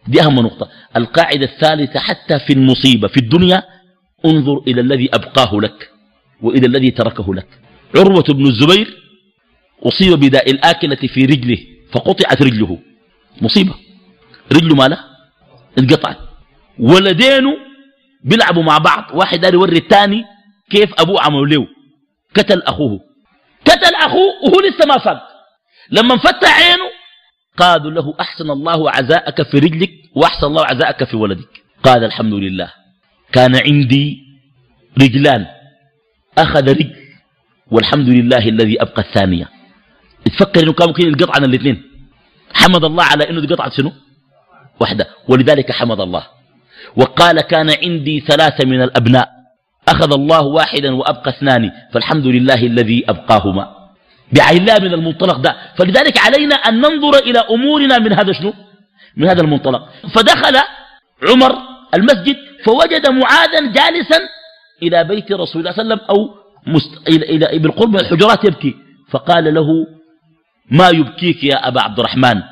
[0.09, 0.69] دي أهم نقطة.
[0.97, 3.63] القاعدة الثالثة حتى في المصيبة في الدنيا
[4.25, 5.91] انظر إلى الذي أبقاه لك
[6.43, 7.47] وإلى الذي تركه لك.
[7.97, 8.97] عروة بن الزبير
[9.83, 11.59] أصيب بداء الآكلة في رجله
[11.93, 12.79] فقطعت رجله.
[13.43, 13.75] مصيبة.
[14.53, 14.99] رجله ماله؟
[15.79, 16.19] انقطعت.
[16.79, 17.57] ولدينه
[18.25, 19.05] بيلعبوا مع بعض.
[19.15, 20.25] واحد داري يوري الثاني
[20.71, 21.67] كيف أبوه عملوا له.
[22.37, 23.01] قتل أخوه.
[23.67, 25.23] قتل أخوه وهو لسه ما فاق
[25.91, 26.91] لما انفتح عينه
[27.57, 31.63] قالوا له أحسن الله عزاءك في رجلك وأحسن الله عزاءك في ولدك.
[31.83, 32.73] قال الحمد لله.
[33.33, 34.19] كان عندي
[35.03, 35.47] رجلان.
[36.39, 36.97] أخذ رجل
[37.71, 39.49] والحمد لله الذي أبقى الثانية.
[40.25, 41.83] تفكر إنه كان ممكن ينقطع عن الاثنين.
[42.55, 43.93] حمد الله على إنه قطعت شنو؟
[44.81, 46.27] واحدة ولذلك حمد الله.
[46.97, 49.40] وقال كان عندي ثلاثة من الأبناء.
[49.89, 53.77] أخذ الله واحدا وأبقى اثنان فالحمد لله الذي أبقاهما.
[54.33, 55.57] بعين الله من المنطلق ده.
[55.77, 58.53] فلذلك علينا أن ننظر إلى أمورنا من هذا شنو؟
[59.17, 59.89] من هذا المنطلق.
[60.15, 60.57] فدخل
[61.29, 61.59] عمر
[61.95, 64.19] المسجد فوجد معاذا جالسا
[64.83, 66.31] إلى بيت رسول الله صلى الله عليه وسلم أو
[66.67, 67.09] مست...
[67.09, 68.75] إلى, إلى بالقرب من الحجرات يبكي.
[69.11, 69.87] فقال له
[70.71, 72.43] ما يبكيك يا أبا عبد الرحمن؟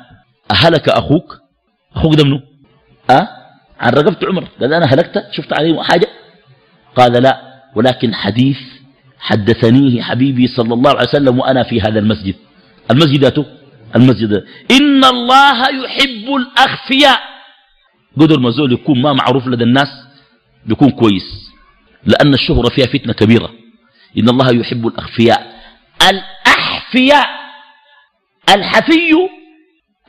[0.51, 1.37] أهلك أخوك؟
[1.95, 2.41] أخوك ده منه
[3.09, 3.27] أه؟
[3.79, 4.47] عن رقبت عمر.
[4.61, 6.07] قال أنا هلكت شفت عليه حاجة؟
[6.95, 7.41] قال لا
[7.75, 8.57] ولكن حديث
[9.19, 12.35] حدثنيه حبيبي صلى الله عليه وسلم وأنا في هذا المسجد.
[12.91, 13.45] المسجد
[13.95, 14.33] المسجد
[14.71, 17.19] إن الله يحب الأخفياء.
[18.19, 19.87] قدر ما زول يكون ما معروف لدى الناس
[20.65, 21.51] بيكون كويس
[22.05, 23.49] لأن الشهرة فيها فتنة كبيرة.
[24.17, 25.59] إن الله يحب الأخفياء.
[26.09, 27.27] الأحفياء
[28.55, 29.29] الحفي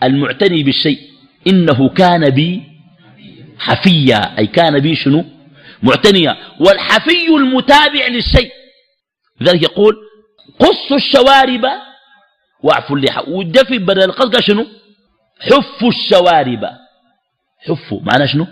[0.02, 0.98] المعتني بالشيء
[1.46, 2.62] إنه كان بي
[3.58, 4.38] حفيا.
[4.38, 5.24] أي كان بي شنو؟
[5.82, 8.50] معتنيا والحفي المتابع للشيء.
[9.40, 9.96] لذلك يقول
[10.58, 11.64] قصوا الشوارب
[12.62, 13.22] واعفوا اللحى.
[13.28, 14.66] والدفي بدل القصد شنو؟
[15.40, 16.64] حفوا الشوارب.
[17.66, 18.00] حفوا.
[18.02, 18.46] معناه شنو؟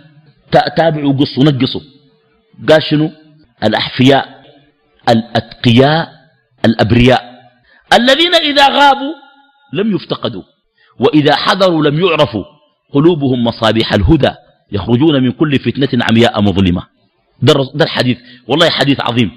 [0.76, 1.80] تابعوا قصوا نقصوا.
[2.68, 3.10] قال شنو؟
[3.64, 4.44] الأحفياء
[5.08, 6.08] الأتقياء
[6.64, 7.38] الأبرياء.
[7.92, 9.14] الذين إذا غابوا
[9.72, 10.42] لم يفتقدوا
[11.00, 12.44] وإذا حضروا لم يعرفوا
[12.92, 14.30] قلوبهم مصابيح الهدى
[14.72, 16.97] يخرجون من كل فتنة عمياء مظلمة.
[17.43, 18.18] ده الحديث.
[18.47, 19.30] والله حديث عظيم.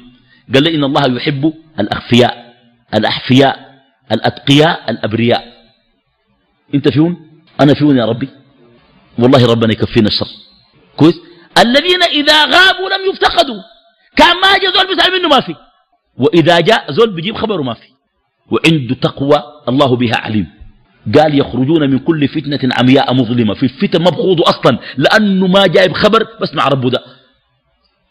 [0.54, 2.54] قال لي إن الله يحب الأخفياء
[2.94, 3.72] الأحفياء
[4.12, 5.44] الأتقياء الأبرياء.
[6.76, 7.18] أنت فيون
[7.62, 8.30] أنا فيون يا ربي.
[9.20, 10.28] والله ربنا يكفينا الشر.
[10.98, 11.16] كويس؟
[11.58, 13.62] الذين إذا غابوا لم يفتقدوا.
[14.16, 15.56] كان ما جاء زول بيسأل منه ما في.
[16.18, 17.88] وإذا جاء زول بيجيب خبره ما في.
[18.52, 20.48] وعنده تقوى الله بها عليم.
[21.16, 23.54] قال يخرجون من كل فتنة عمياء مظلمة.
[23.54, 24.80] في الفتن مبخوض أصلا.
[24.98, 27.21] لأنه ما جايب خبر بس مع ربه ده.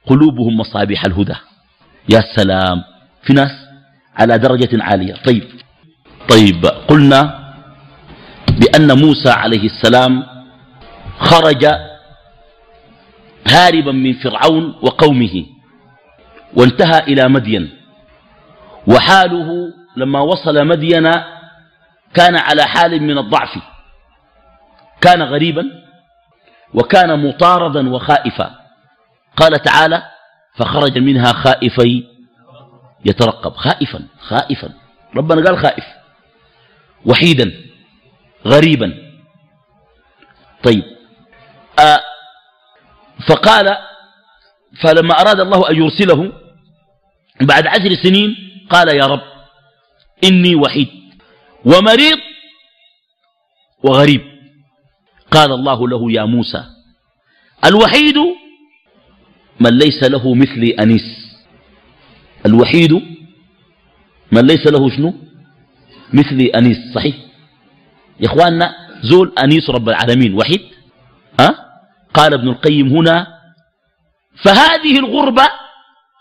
[0.06, 1.34] قلوبهم مصابيح الهدى.
[2.08, 2.84] يا سلام
[3.22, 3.50] في ناس
[4.16, 5.14] على درجة عالية.
[5.14, 5.44] طيب
[6.28, 7.52] طيب قلنا
[8.48, 10.26] بأن موسى عليه السلام
[11.18, 11.64] خرج
[13.48, 15.46] هاربا من فرعون وقومه
[16.56, 17.70] وانتهى إلى مدين.
[18.86, 19.48] وحاله
[19.96, 21.12] لما وصل مدين
[22.14, 23.58] كان على حال من الضعف.
[25.00, 25.64] كان غريبا
[26.74, 28.59] وكان مطاردا وخائفا.
[29.36, 30.02] قال تعالى
[30.56, 32.04] فخرج منها خائفي
[33.04, 33.52] يترقب.
[33.56, 34.74] خائفا خائفا.
[35.16, 35.84] ربنا قال خائف.
[37.06, 37.52] وحيدا
[38.46, 38.94] غريبا.
[40.64, 40.84] طيب.
[41.78, 42.00] آه
[43.28, 43.76] فقال
[44.82, 46.32] فلما أراد الله أن يرسله
[47.40, 48.36] بعد عشر سنين
[48.70, 49.22] قال يا رب
[50.24, 50.88] إني وحيد
[51.64, 52.18] ومريض
[53.84, 54.30] وغريب.
[55.30, 56.64] قال الله له يا موسى
[57.64, 58.16] الوحيد
[59.60, 61.36] من ليس له مثلي أنيس.
[62.46, 62.92] الوحيد
[64.32, 65.14] من ليس له شنو؟
[66.12, 66.78] مثلي أنيس.
[66.94, 67.16] صحيح؟
[68.20, 70.34] يا إخواننا زول أنيس رب العالمين.
[70.34, 70.60] وحيد؟
[71.40, 71.54] أه؟
[72.14, 73.26] قال ابن القيم هنا
[74.44, 75.48] فهذه الغربة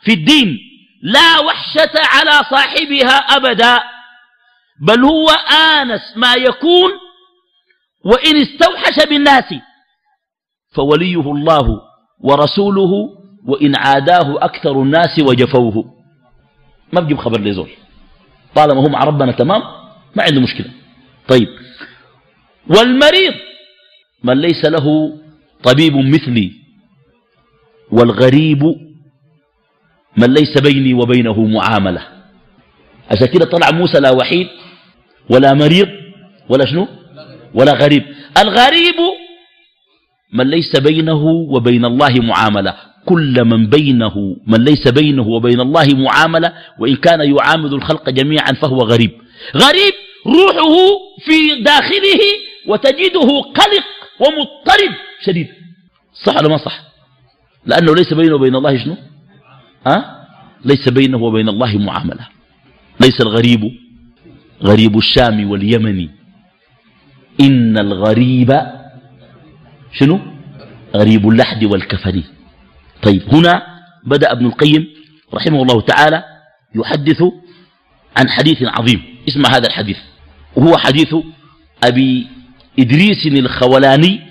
[0.04, 0.58] في الدين
[1.02, 3.80] لا وحشة على صاحبها أبدا
[4.82, 5.30] بل هو
[5.80, 6.92] آنس ما يكون
[8.06, 9.54] وإن استوحش بالناس
[10.72, 11.82] فوليه الله
[12.20, 13.19] ورسوله
[13.50, 15.94] وإن عاداه أكثر الناس وجفوه.
[16.94, 17.70] ما بجيب خبر لزول
[18.56, 19.62] طالما هم ربنا تمام
[20.16, 20.72] ما عنده مشكلة.
[21.28, 21.48] طيب.
[22.68, 23.34] والمريض
[24.24, 25.18] من ليس له
[25.64, 26.52] طبيب مثلي.
[27.92, 28.64] والغريب
[30.18, 32.02] من ليس بيني وبينه معاملة.
[33.12, 34.48] عشان كده طلع موسى لا وحيد
[35.30, 35.90] ولا مريض
[36.50, 36.88] ولا شنو؟
[37.54, 38.06] ولا غريب.
[38.38, 38.96] الغريب
[40.34, 42.89] من ليس بينه وبين الله معاملة.
[43.10, 44.16] كل من بينه
[44.48, 49.12] من ليس بينه وبين الله معاملة وإن كان يعامل الخلق جميعا فهو غريب.
[49.56, 49.94] غريب
[50.26, 50.76] روحه
[51.26, 52.22] في داخله
[52.68, 53.30] وتجده
[53.60, 53.88] قلق
[54.20, 54.94] ومضطرب
[55.26, 55.48] شديد.
[56.26, 56.76] صح ولا ما صح؟
[57.66, 58.96] لأنه ليس بينه وبين الله شنو؟
[59.88, 60.02] أه؟
[60.66, 62.28] ليس بينه وبين الله معاملة.
[63.02, 63.72] ليس الغريب
[64.64, 66.10] غريب الشام واليمن.
[67.42, 68.52] إن الغريب
[70.00, 70.20] شنو؟
[70.96, 72.24] غريب اللحد والكفن
[73.04, 74.88] طيب هنا بدأ ابن القيم
[75.34, 76.24] رحمه الله تعالى
[76.76, 77.24] يحدث
[78.18, 79.18] عن حديث عظيم.
[79.30, 79.98] اسمع هذا الحديث.
[80.56, 81.16] وهو حديث
[81.84, 82.28] أبي
[82.80, 84.22] إدريس الخولاني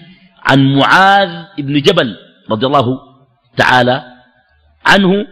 [0.44, 2.16] عن معاذ بن جبل
[2.50, 2.98] رضي الله
[3.56, 4.04] تعالى
[4.86, 5.26] عنه.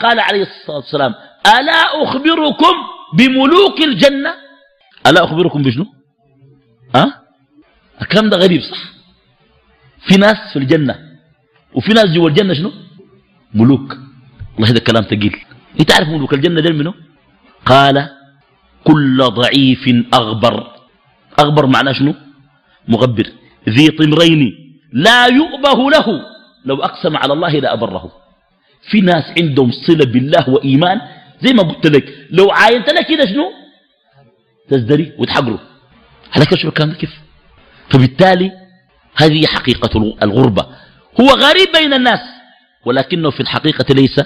[0.00, 1.14] قال عليه الصلاة والسلام
[1.46, 2.74] ألا أخبركم
[3.14, 4.34] بملوك الجنة؟
[5.06, 5.86] ألا أخبركم بشنو؟
[6.94, 7.12] أه؟
[8.02, 8.92] الكلام ده غريب صح.
[10.08, 11.09] في ناس في الجنة
[11.74, 12.72] وفي ناس جوا الجنة شنو؟
[13.54, 13.96] ملوك.
[14.54, 15.36] والله هذا كلام ثقيل.
[15.80, 16.94] انت عارف ملوك الجنة دين منه
[17.66, 18.08] قال
[18.84, 20.70] كل ضعيف أغبر.
[21.38, 22.14] أغبر معناه شنو؟
[22.88, 23.26] مغبر.
[23.68, 24.42] ذي طمرين
[24.92, 26.06] لا يؤبه له.
[26.64, 28.12] لو أقسم على الله لأبره
[28.90, 31.00] في ناس عندهم صلة بالله وإيمان
[31.42, 32.26] زي ما قلت لك.
[32.30, 33.52] لو عاينت لك كده شنو؟
[34.68, 35.60] تزدري وتحقره.
[36.34, 37.10] على كيف الكلام كيف؟
[37.90, 38.52] فبالتالي
[39.16, 40.66] هذه حقيقة الغربة.
[41.20, 42.20] هو غريب بين الناس
[42.84, 44.20] ولكنه في الحقيقة ليس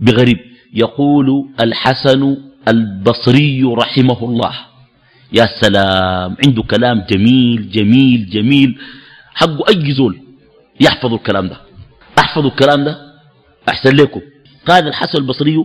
[0.00, 0.38] بغريب.
[0.74, 2.36] يقول الحسن
[2.68, 4.54] البصري رحمه الله
[5.32, 8.78] يا سلام عنده كلام جميل جميل جميل
[9.34, 10.20] حقه أي زول
[10.80, 11.60] يحفظ الكلام ده.
[12.18, 13.14] احفظوا الكلام ده؟
[13.68, 14.20] أحسن لكم.
[14.66, 15.64] قال الحسن البصري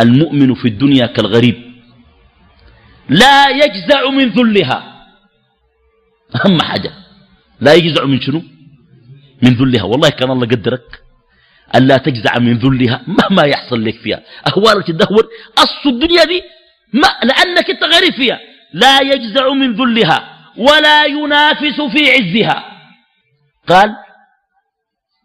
[0.00, 1.56] المؤمن في الدنيا كالغريب
[3.08, 5.06] لا يجزع من ذلها.
[6.36, 6.92] أهم حاجة
[7.60, 8.42] لا يجزع من شنو؟
[9.42, 9.82] من ذلها.
[9.82, 11.02] والله كان الله قدرك
[11.74, 14.22] ألا تجزع من ذلها مهما يحصل لك فيها.
[14.48, 15.28] أهوالك تدهور
[15.58, 16.42] أصل الدنيا دي
[16.92, 18.40] ما لأنك أنت غريب فيها.
[18.72, 20.18] لا يجزع من ذلها
[20.56, 22.64] ولا ينافس في عزها.
[23.68, 23.96] قال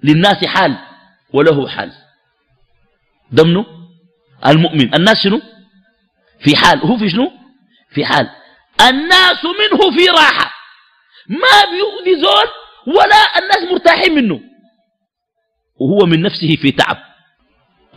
[0.04, 0.78] للناس حال
[1.34, 1.92] وله حال.
[3.32, 3.66] دمنه
[4.48, 4.96] المؤمن.
[4.96, 5.42] الناس شنو؟
[6.40, 6.80] في حال.
[6.80, 7.32] هو في شنو؟
[7.94, 8.30] في حال.
[8.82, 10.52] الناس منه في راحة.
[11.30, 12.48] ما بيؤذي زول
[12.88, 14.42] ولا الناس مرتاحين منه.
[15.80, 16.98] وهو من نفسه في تعب.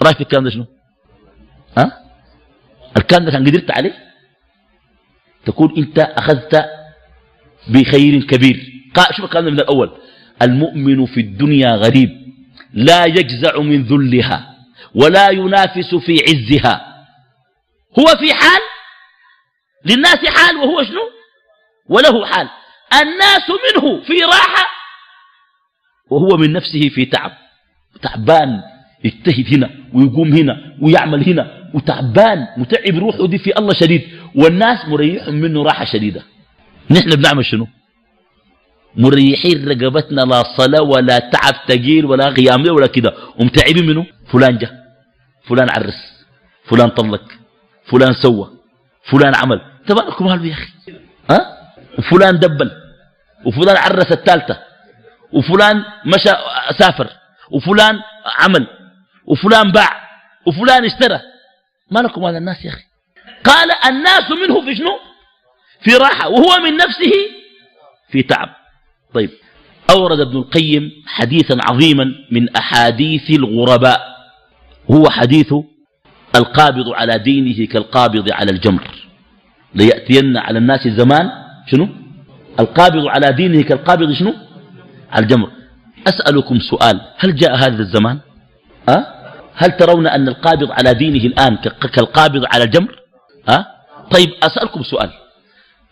[0.03, 0.66] رأيك في الكلام ده شنو؟
[1.78, 2.05] ها؟
[2.97, 4.09] الكلام ده كان قدرت عليه؟
[5.47, 6.64] تكون انت أخذت
[7.68, 8.72] بخير كبير.
[9.16, 9.99] شوف الكلام ده من الأول.
[10.43, 12.11] المؤمن في الدنيا غريب.
[12.74, 14.55] لا يجزع من ذلها
[14.95, 17.05] ولا ينافس في عزها.
[17.99, 18.61] هو في حال؟
[19.84, 21.11] للناس حال وهو شنو؟
[21.89, 22.49] وله حال.
[23.03, 24.78] الناس منه في راحة
[26.11, 27.33] وهو من نفسه في تعب
[28.03, 28.63] تعبان
[29.05, 34.03] يجتهد هنا ويقوم هنا ويعمل هنا وتعبان متعب روحه دي في الله شديد.
[34.35, 36.23] والناس مريحهم منه راحة شديدة.
[36.91, 37.67] نحن بنعمل شنو؟
[38.97, 43.15] مريحين رقبتنا لا صلاة ولا تعب تقيل ولا قيام ولا كده.
[43.39, 44.71] ومتعبين منه؟ فلان جه
[45.45, 46.27] فلان عرس
[46.65, 47.23] فلان طلق
[47.85, 48.51] فلان سوى
[49.11, 49.61] فلان عمل.
[49.87, 50.69] تباركم هالو يا أخي.
[51.31, 51.41] ها؟
[51.99, 52.71] وفلان دبل
[53.47, 54.68] وفلان عرس الثالثة.
[55.33, 56.31] وفلان مشى
[56.79, 57.11] سافر
[57.51, 58.01] وفلان
[58.39, 58.66] عمل
[59.26, 60.09] وفلان باع
[60.47, 61.20] وفلان اشترى.
[61.91, 62.85] ما لكم هذا الناس يا أخي؟
[63.45, 64.99] قال الناس منه في شنو؟
[65.81, 67.12] في راحة وهو من نفسه
[68.11, 68.49] في تعب.
[69.14, 69.31] طيب
[69.91, 74.01] أورد ابن القيم حديثا عظيما من أحاديث الغرباء.
[74.91, 75.55] هو حديث
[76.37, 78.91] القابض على دينه كالقابض على الجمر.
[79.74, 81.31] ليأتين على الناس زمان
[81.70, 81.89] شنو؟
[82.61, 84.35] القابض على دينه كالقابض شنو؟
[85.17, 85.51] الجمر.
[86.07, 88.19] أسألكم سؤال هل جاء هذا الزمان؟
[88.89, 89.07] أه؟
[89.55, 91.57] هل ترون أن القابض على دينه الآن
[91.95, 92.99] كالقابض على الجمر؟
[93.49, 93.67] أه؟
[94.11, 95.11] طيب أسألكم سؤال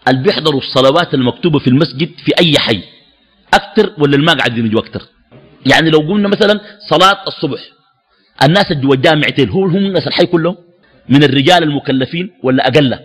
[0.09, 2.83] اللي بيحضروا الصلوات المكتوبة في المسجد في أي حي؟
[3.55, 5.03] أكثر ولا الما قاعدين يجوا أكثر
[5.73, 6.61] يعني لو قلنا مثلا
[6.91, 7.61] صلاة الصبح
[8.43, 10.57] الناس اللي جوا الجامعتين هو هم الناس الحي كلهم؟
[11.09, 12.99] من الرجال المكلفين ولا أقل؟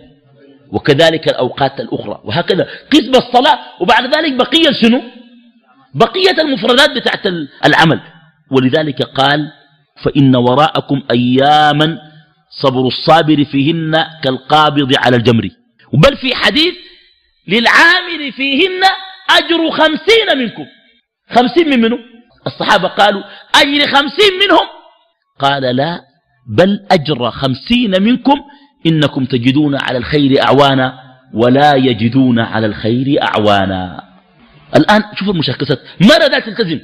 [0.72, 2.66] وكذلك الأوقات الأخرى وهكذا.
[2.92, 5.02] قسم الصلاة وبعد ذلك بقية شنو؟
[5.94, 7.26] بقية المفردات بتاعت
[7.66, 8.00] العمل.
[8.50, 9.52] ولذلك قال
[10.04, 11.98] فإن وراءكم أياما
[12.62, 15.50] صبر الصابر فيهن كالقابض على الجمر.
[15.92, 16.74] بل في حديث
[17.48, 18.80] للعامل فيهن
[19.30, 20.66] أجر خمسين منكم.
[21.30, 21.98] خمسين من منه
[22.46, 23.22] الصحابة قالوا
[23.54, 24.66] أجر خمسين منهم.
[25.38, 26.00] قال لا
[26.48, 28.40] بل أجر خمسين منكم
[28.86, 30.98] إنكم تجدون على الخير أعوانا
[31.34, 34.11] ولا يجدون على الخير أعوانا.
[34.76, 36.80] الآن شوف المشاكسات مرة ذات تلتزم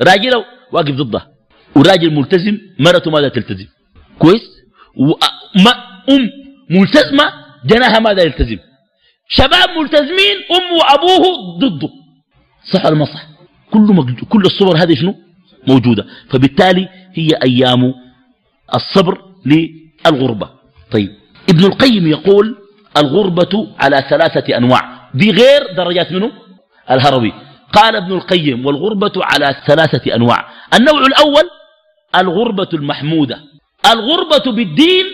[0.00, 1.22] راجل واقف ضده.
[1.76, 3.66] وراجل ملتزم مرته ماذا تلتزم؟
[4.18, 4.42] كويس؟
[4.96, 5.72] وما
[6.10, 6.30] أم
[6.70, 7.32] ملتزمة
[7.66, 8.58] جناها ماذا يلتزم؟
[9.28, 11.88] شباب ملتزمين أم وأبوه ضده.
[12.72, 13.26] صح ولا ما صح؟
[13.70, 15.14] كل, كل الصور هذه شنو؟
[15.68, 16.06] موجودة.
[16.30, 17.94] فبالتالي هي أيام
[18.74, 20.50] الصبر للغربة.
[20.90, 21.10] طيب.
[21.50, 22.56] ابن القيم يقول
[22.96, 25.10] الغربة على ثلاثة أنواع.
[25.14, 26.32] دي غير درجات منه؟
[26.90, 27.32] الهروي.
[27.72, 30.48] قال ابن القيم والغربة على ثلاثة أنواع.
[30.78, 31.50] النوع الأول
[32.16, 33.38] الغربة المحمودة.
[33.92, 35.04] الغربة بالدين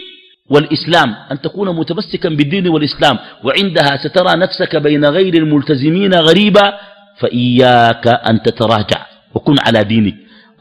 [0.51, 1.14] والإسلام.
[1.33, 3.19] أن تكون متمسكا بالدين والإسلام.
[3.45, 6.79] وعندها سترى نفسك بين غير الملتزمين غريبا
[7.19, 9.07] فإياك أن تتراجع.
[9.35, 10.14] وكن على دينك.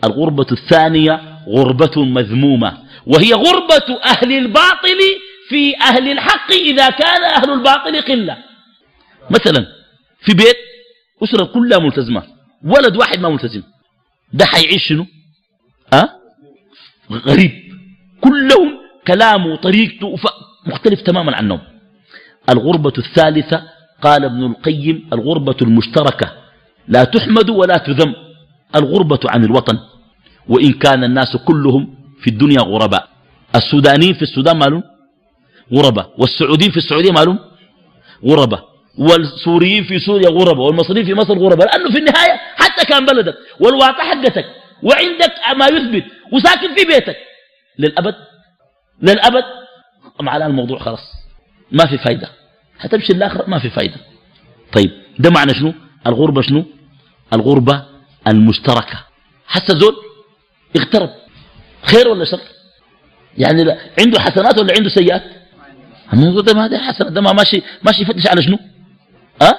[0.03, 2.77] الغربة الثانية غربة مذمومة.
[3.05, 4.99] وهي غربة أهل الباطل
[5.49, 8.37] في أهل الحق إذا كان أهل الباطل قلة.
[9.29, 9.65] مثلا
[10.21, 10.66] في بيت
[11.23, 12.23] أسرة كلها ملتزمة.
[12.63, 13.63] ولد واحد ما ملتزم.
[14.33, 15.05] ده حيعيش شنو؟
[15.93, 16.09] أه؟
[17.11, 17.51] غريب.
[18.21, 20.15] كلهم كلامه وطريقته
[20.65, 21.59] مختلف تماما عنهم
[22.49, 23.63] الغربة الثالثة
[24.01, 26.31] قال ابن القيم الغربة المشتركة.
[26.87, 28.13] لا تحمد ولا تذم.
[28.75, 29.79] الغربة عن الوطن.
[30.49, 33.09] وإن كان الناس كلهم في الدنيا غرباء.
[33.55, 34.83] السودانيين في السودان مالهم؟
[35.73, 36.13] غرباء.
[36.17, 37.39] والسعوديين في السعودية مالهم؟
[38.25, 38.76] غرباء.
[38.97, 44.03] والسوريين في سوريا غرباء والمصريين في مصر غرباء لأنه في النهاية حتى كان بلدك والواقع
[44.13, 44.45] حقتك
[44.83, 47.17] وعندك ما يثبت وساكن في بيتك.
[47.79, 48.15] للأبد
[49.01, 49.43] للأبد
[50.21, 51.13] معنى الموضوع خلاص
[51.71, 52.29] ما في فايدة.
[52.79, 53.97] هتمشي الآخرة ما في فايدة.
[54.73, 55.73] طيب ده معنى شنو؟
[56.07, 56.65] الغربة شنو؟
[57.33, 57.85] الغربة
[58.27, 59.05] المشتركة.
[59.47, 59.95] حتى زول
[60.77, 61.09] اغترب.
[61.83, 62.39] خير ولا شر؟
[63.37, 65.23] يعني عنده حسنات ولا عنده سيئات؟
[66.13, 68.59] الموضوع ده ما ده حسنات ده ما ماشي ماشي يفتش على شنو؟
[69.41, 69.57] أه؟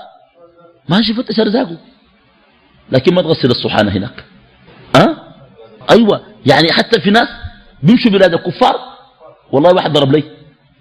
[0.88, 1.78] ماشي يفتش ارزاقه
[2.92, 4.24] لكن ما تغسل الصحانة هناك.
[4.96, 5.16] أه؟
[5.90, 6.22] أيوة.
[6.46, 7.28] يعني حتى في ناس
[7.82, 8.74] بيمشوا بلاد الكفار
[9.52, 10.22] والله واحد ضرب لي.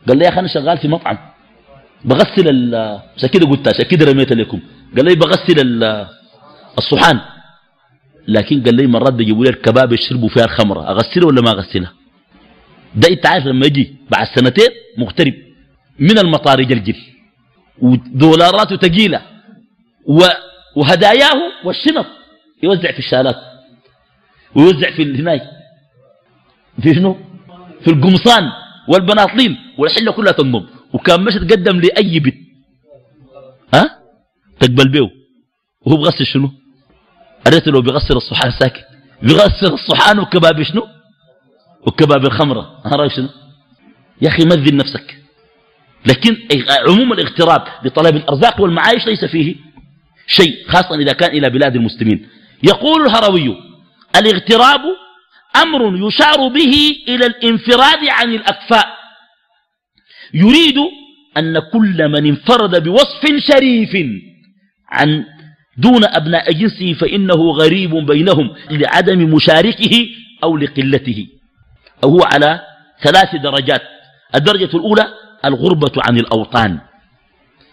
[0.07, 1.17] قال لي يا أخي أنا شغال في مطعم.
[2.05, 2.75] بغسل
[3.17, 4.59] عشان كده قلت عشان كده رميت لكم.
[4.95, 5.83] قال لي بغسل
[6.77, 7.19] الصحان.
[8.27, 10.89] لكن قال لي مرات بيجيبوا لي الكباب يشربوا فيها الخمرة.
[10.89, 11.93] أغسلها ولا ما أغسلها؟
[12.95, 15.33] ده أنت عارف لما يجي بعد سنتين مغترب
[15.99, 16.95] من المطار يجلجل
[17.82, 19.21] ودولاراته ثقيلة
[20.75, 21.34] وهداياه
[21.65, 22.05] والشنط.
[22.63, 23.36] يوزع في الشالات.
[24.55, 25.41] ويوزع في هناك
[26.82, 27.17] في شنو؟
[27.82, 28.51] في القمصان
[28.88, 30.65] والبناطلين والحلة كلها تنضم.
[30.93, 32.36] وكان مش تقدم لأي بيت.
[33.73, 33.99] ها؟
[34.59, 35.11] تقبل به
[35.82, 36.51] وهو بغسل شنو؟
[37.45, 38.86] قريت لو بيغسل الصحان ساكت.
[39.21, 40.88] بيغسل الصحان وكباب شنو؟
[41.88, 42.82] وكباب الخمرة.
[42.86, 43.30] ها رأيك شنو؟
[44.21, 45.26] يا أخي مذن نفسك.
[46.08, 46.38] لكن
[46.88, 49.55] عموم الاغتراب لطلب الأرزاق والمعايش ليس فيه
[50.28, 52.28] شيء خاصة إذا كان إلى بلاد المسلمين.
[52.64, 53.58] يقول الهروي
[54.16, 54.82] الاغتراب
[55.55, 58.88] أمر يشار به إلى الانفراد عن الأكفاء.
[60.34, 60.78] يريد
[61.38, 63.97] أن كل من انفرد بوصف شريف
[64.89, 65.26] عن
[65.78, 70.10] دون أبناء جنسه فإنه غريب بينهم لعدم مشاركه
[70.43, 71.28] أو لقلته.
[72.03, 72.62] أو هو على
[73.03, 73.82] ثلاث درجات.
[74.36, 75.08] الدرجة الأولى
[75.45, 76.79] الغربة عن الأوطان.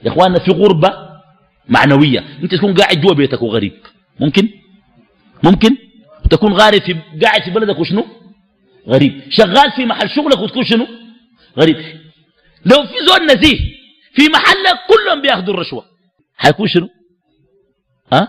[0.05, 0.93] يا إخواننا في غربة
[1.69, 2.25] معنوية.
[2.43, 3.73] أنت تكون قاعد جوا بيتك وغريب.
[4.21, 4.49] ممكن؟
[5.43, 5.77] ممكن؟
[6.31, 8.07] تكون غارب في قاعد في بلدك وشنو؟
[8.89, 9.23] غريب.
[9.31, 10.87] شغال في محل شغلك وتكون شنو؟
[11.59, 11.77] غريب.
[12.67, 13.59] لو في زول نزيه
[14.15, 15.85] في محلك كلهم بياخذوا الرشوة.
[16.37, 16.89] حيكون شنو؟
[18.13, 18.29] ها؟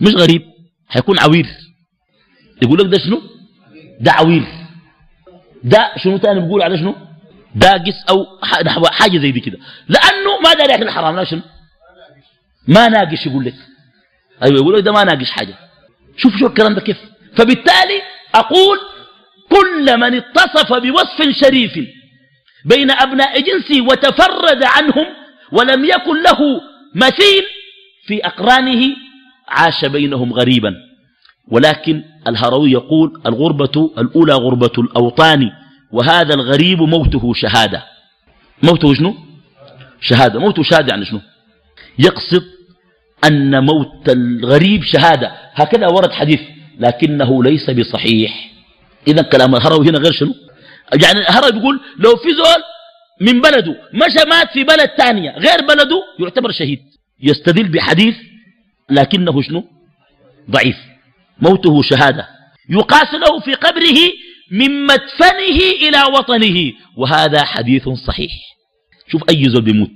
[0.00, 0.42] مش غريب.
[0.88, 1.46] حيكون عوير.
[2.62, 3.22] يقول لك ده شنو؟
[4.00, 4.44] ده عوير.
[5.64, 6.94] ده شنو تاني بيقول على شنو؟
[7.54, 8.26] داقس أو
[8.90, 9.58] حاجة زي دي كده.
[9.88, 11.42] لأنه ما داري ياكل الحرام لا
[12.68, 13.54] ما ناقش يقول لك.
[14.42, 15.54] أيوه يقول لك ده ما ناقش حاجة.
[16.16, 16.96] شوف شو الكلام ده كيف.
[17.36, 18.02] فبالتالي
[18.34, 18.78] أقول
[19.50, 21.72] كل من اتصف بوصف شريف
[22.64, 25.06] بين أبناء جنسه وتفرد عنهم
[25.52, 26.60] ولم يكن له
[26.94, 27.44] مثيل
[28.06, 28.96] في أقرانه
[29.48, 30.74] عاش بينهم غريبا.
[31.48, 35.50] ولكن الهروي يقول الغربة الأولى غربة الأوطان.
[35.94, 37.84] وهذا الغريب موته شهادة.
[38.62, 39.14] موته شنو؟
[40.00, 40.40] شهادة.
[40.40, 41.20] موته شهادة يعني شنو؟
[41.98, 42.44] يقصد
[43.24, 45.32] أن موت الغريب شهادة.
[45.54, 46.40] هكذا ورد حديث
[46.78, 48.50] لكنه ليس بصحيح.
[49.08, 50.34] إذا كلام الهروي هنا غير شنو؟
[51.02, 52.62] يعني الهروي بيقول لو في زول
[53.20, 56.80] من بلده مشى مات في بلد ثانية غير بلده يعتبر شهيد.
[57.22, 58.16] يستدل بحديث
[58.90, 59.64] لكنه شنو؟
[60.50, 60.76] ضعيف.
[61.38, 62.28] موته شهادة.
[62.68, 63.98] يقاس له في قبره
[64.50, 66.72] من مدفنه إلى وطنه.
[66.96, 68.32] وهذا حديث صحيح.
[69.08, 69.90] شوف أي زول بيموت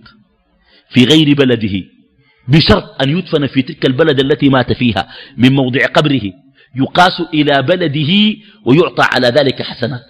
[0.90, 1.84] في غير بلده
[2.48, 6.32] بشرط أن يدفن في تلك البلد التي مات فيها من موضع قبره
[6.76, 8.36] يقاس إلى بلده
[8.66, 10.06] ويعطى على ذلك حسنات.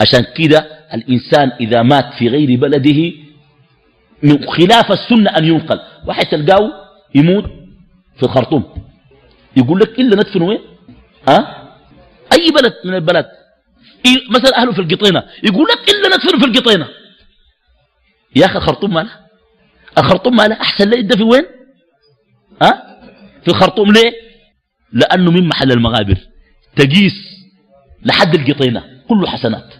[0.00, 0.58] عشان كده
[0.94, 3.12] الإنسان إذا مات في غير بلده
[4.22, 5.80] من خلاف السنة أن ينقل.
[6.06, 6.72] واحد تلقاه
[7.14, 7.44] يموت
[8.16, 8.64] في الخرطوم.
[9.56, 10.58] يقول لك إلا ندفنه وين؟
[11.28, 11.40] أه؟
[12.32, 13.26] أي بلد من البلد
[14.30, 15.22] مثلا أهله في القطينة.
[15.42, 16.88] يقول لك إلا ندفنه في القطينة.
[18.36, 19.10] يا أخي الخرطوم ماله
[19.98, 21.44] الخرطوم ماله أحسن ليه يدفن وين؟
[22.62, 22.82] أه؟
[23.42, 24.12] في الخرطوم ليه؟
[24.92, 26.16] لأنه من محل المغابر.
[26.76, 27.14] تقيس
[28.04, 28.84] لحد القطينة.
[29.08, 29.74] كله حسنات.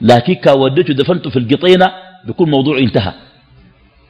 [0.00, 1.92] لكن كودته دفنته في القطينة
[2.24, 3.12] بيكون موضوع انتهى.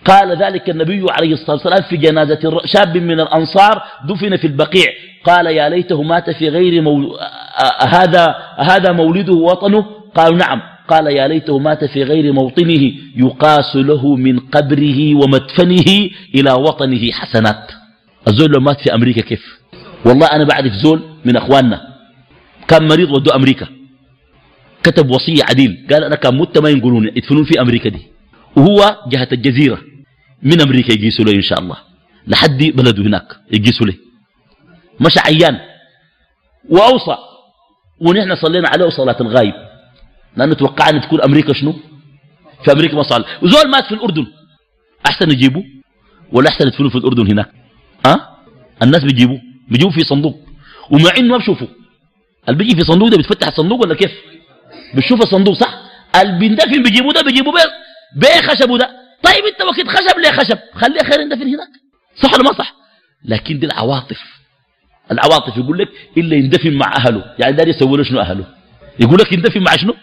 [0.04, 4.92] قال ذلك النبي عليه الصلاة والسلام في جنازة شاب من الأنصار دفن في البقيع.
[5.24, 7.18] قال يا ليته مات في غير مول...
[7.88, 10.62] هذا هذا مولده وطنه؟ قالوا نعم.
[10.88, 17.70] قال يا ليته مات في غير موطنه يقاس له من قبره ومدفنه إلى وطنه حسنات.
[18.28, 19.44] الزول لو مات في أمريكا كيف؟
[20.04, 21.80] والله أنا بعرف زول من أخواننا.
[22.68, 23.66] كان مريض ودوا أمريكا.
[24.82, 25.86] كتب وصية عديل.
[25.90, 28.02] قال أنا كان مت ما ينقلوني يدفنون في أمريكا دي.
[28.56, 29.78] وهو جهة الجزيرة.
[30.42, 31.76] من أمريكا يقيسوا له إن شاء الله.
[32.26, 33.94] لحد بلده هناك يقيسوا له.
[35.00, 35.60] مش عيان.
[36.68, 37.16] وأوصى.
[38.00, 39.54] ونحن صلينا عليه صلاة الغايب.
[40.36, 41.72] لأنه توقعنا تكون أمريكا شنو؟
[42.64, 44.26] في أمريكا ما صلى وزول مات في الأردن.
[45.06, 45.62] أحسن يجيبوا
[46.32, 47.50] ولا أحسن يدفنوا في الأردن هناك.
[48.06, 48.28] أه؟
[48.82, 49.38] الناس بيجيبوا
[49.68, 50.36] بيجيبوا في صندوق.
[50.90, 51.66] ومع إنه ما بشوفوا
[52.48, 54.12] اللي بيجي في صندوق ده بيتفتح الصندوق ولا كيف؟
[54.94, 55.74] بتشوف الصندوق صح؟
[56.20, 57.70] اللي بيندفن بيجيبوا ده بيجيبوا بيه
[58.16, 58.90] بيه خشبه ده.
[59.22, 61.68] طيب انت وقت خشب ليه خشب؟ خليه خير يندفن هناك.
[62.22, 62.74] صح ولا ما صح؟
[63.24, 64.41] لكن دي العواطف.
[65.12, 67.24] العواطف يقول لك إلا يندفن مع أهله.
[67.38, 68.44] يعني داري يسوي له شنو أهله؟
[69.00, 69.94] يقول لك يندفن مع شنو؟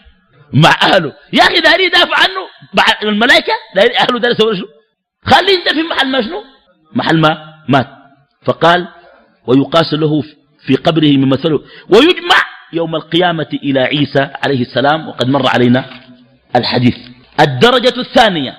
[0.52, 1.12] مع أهله.
[1.32, 2.42] يا أخي داري يدافع عنه
[2.74, 4.68] مع الملائكة؟ داري أهله داري يسوي له شنو؟
[5.24, 6.42] خليه يندفن محل ما شنو؟
[6.94, 7.38] محل ما
[7.68, 7.88] مات.
[8.44, 8.88] فقال
[9.46, 10.22] ويقاس له
[10.66, 11.60] في قبره من مثله.
[11.88, 12.36] ويجمع
[12.72, 15.08] يوم القيامة إلى عيسى عليه السلام.
[15.08, 15.84] وقد مر علينا
[16.56, 16.96] الحديث.
[17.40, 18.56] الدرجة الثانية.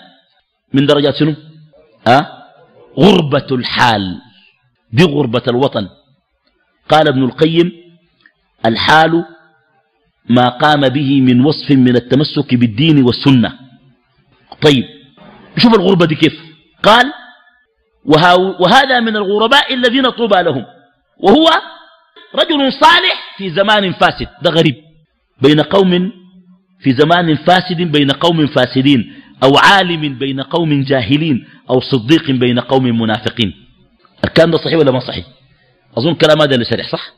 [0.73, 1.35] من درجات شنو؟
[2.07, 2.27] أه؟
[2.99, 4.21] غربة الحال.
[4.93, 5.87] دي غربة الوطن.
[6.89, 7.71] قال ابن القيم
[8.65, 9.25] الحال
[10.29, 13.59] ما قام به من وصف من التمسك بالدين والسنة.
[14.61, 14.83] طيب
[15.57, 16.33] شوف الغربة دي كيف؟
[16.83, 17.13] قال
[18.59, 20.65] وهذا من الغرباء الذين طوبى لهم
[21.17, 21.47] وهو
[22.35, 24.75] رجل صالح في زمان فاسد ده غريب.
[25.41, 26.11] بين قوم
[26.79, 29.13] في زمان فاسد بين قوم فاسدين
[29.43, 33.53] أو عالم بين قوم جاهلين أو صديق بين قوم منافقين.
[34.25, 35.25] الكلام ده صحيح ولا ما صحيح؟
[35.97, 37.11] أظن كلام هذا اللي شرح صح؟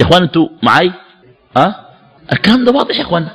[0.00, 0.92] يا إخوان أنتوا معي
[1.56, 1.74] أه؟
[2.32, 3.28] الكلام ده واضح يا إخوان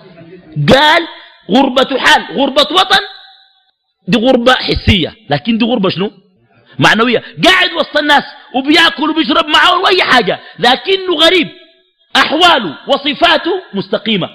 [0.74, 1.08] قال
[1.52, 3.04] غربة حال غربة وطن.
[4.08, 5.16] دي غربة حسية.
[5.30, 6.12] لكن دي غربة شنو؟
[6.80, 7.24] معنوية.
[7.46, 8.24] قاعد وسط الناس
[8.56, 10.40] وبياكل وبيشرب معه أي حاجة.
[10.60, 11.48] لكنه غريب.
[12.16, 14.30] أحواله وصفاته مستقيمة.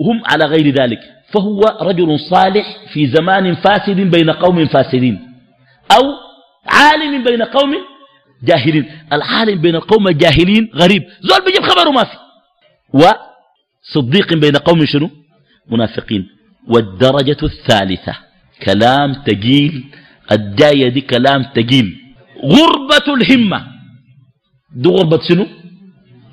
[0.00, 1.00] وهم على غير ذلك.
[1.32, 5.32] فهو رجل صالح في زمان فاسد بين قوم فاسدين.
[5.96, 6.02] أو
[6.66, 7.74] عالم بين قوم
[8.42, 8.84] جاهلين.
[9.12, 11.02] العالم بين القوم الجاهلين غريب.
[11.20, 12.16] زول بيجيب خبره ما في.
[12.92, 15.10] وصديق بين قوم شنو؟
[15.70, 16.28] منافقين.
[16.68, 18.16] والدرجة الثالثة
[18.62, 19.84] كلام تقيل.
[20.32, 21.96] الجاية دي كلام تقيل.
[22.44, 23.66] غربة الهمة.
[24.76, 25.46] دي غربة شنو؟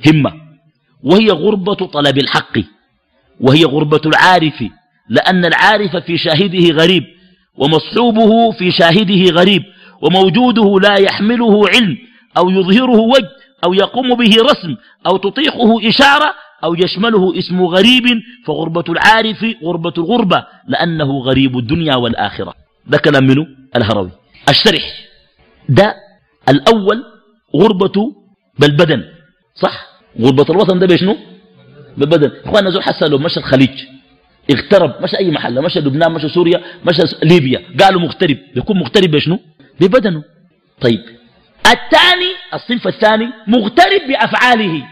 [0.07, 0.33] همة.
[1.03, 2.57] وهي غربة طلب الحق.
[3.39, 4.63] وهي غربة العارف.
[5.09, 7.03] لأن العارف في شاهده غريب
[7.57, 9.63] ومصحوبه في شاهده غريب.
[10.01, 11.97] وموجوده لا يحمله علم
[12.37, 13.29] أو يظهره وجه
[13.65, 14.75] أو يقوم به رسم
[15.07, 16.33] أو تطيقه إشارة
[16.63, 18.03] أو يشمله اسم غريب
[18.45, 22.53] فغربة العارف غربة الغربة لأنه غريب الدنيا والآخرة.
[22.87, 24.11] ده كلام منه الهروي.
[24.49, 24.83] الشرح.
[25.69, 25.95] ده
[26.49, 27.03] الأول
[27.55, 28.15] غربة
[28.59, 29.03] بالبدن.
[29.55, 29.87] صح؟
[30.21, 31.17] غربة الوطن ده بيشنو
[31.97, 32.31] بالبدن.
[32.45, 33.83] اخواننا زول حسن لو مشى الخليج.
[34.51, 35.03] اغترب.
[35.03, 35.61] مشى أي محل.
[35.61, 37.61] مشى لبنان مشى سوريا مشى ليبيا.
[37.79, 38.37] قالوا مغترب.
[38.55, 39.39] بيكون مغترب بشنو؟
[39.79, 40.23] ببدنه.
[40.81, 41.05] طيب.
[41.65, 44.87] الثاني الصنف الثاني مغترب بأفعاله.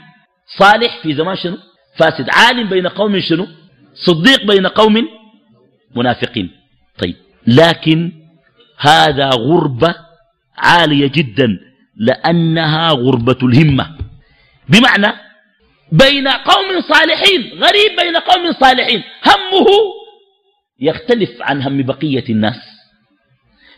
[0.57, 1.57] صالح في زمان شنو؟
[1.97, 3.47] فاسد عالم بين قوم شنو؟
[3.93, 5.07] صديق بين قوم
[5.95, 6.51] منافقين.
[6.99, 7.15] طيب.
[7.47, 8.11] لكن
[8.77, 9.95] هذا غربة
[10.57, 11.59] عالية جدا
[11.95, 13.97] لأنها غربة الهمة.
[14.69, 15.13] بمعنى
[15.91, 19.03] بين قوم صالحين غريب بين قوم صالحين.
[19.25, 19.67] همه
[20.79, 22.74] يختلف عن هم بقية الناس.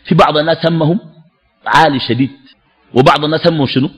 [0.08, 1.00] في بعض الناس همهم
[1.66, 2.30] عالي شديد
[2.94, 3.90] وبعض الناس همهم شنو؟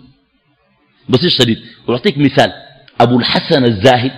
[1.09, 1.59] بسيط شديد.
[1.89, 2.53] وأعطيك مثال
[3.01, 4.13] أبو الحسن الزاهد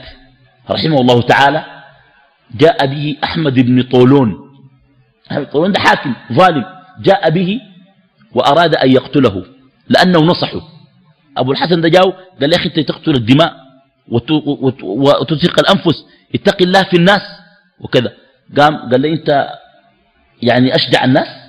[0.70, 1.64] رحمه الله تعالى
[2.54, 4.38] جاء به أحمد بن طولون.
[5.52, 6.64] طولون ده حاكم ظالم.
[7.00, 7.60] جاء به
[8.34, 9.44] وأراد أن يقتله
[9.88, 10.60] لأنه نصحه.
[11.36, 13.56] أبو الحسن ده جاء قال لي أخي أنت تقتل الدماء
[14.08, 17.22] وتزهق الأنفس اتق الله في الناس
[17.80, 18.12] وكذا.
[18.58, 19.48] قام قال لي أنت
[20.42, 21.41] يعني أشجع الناس؟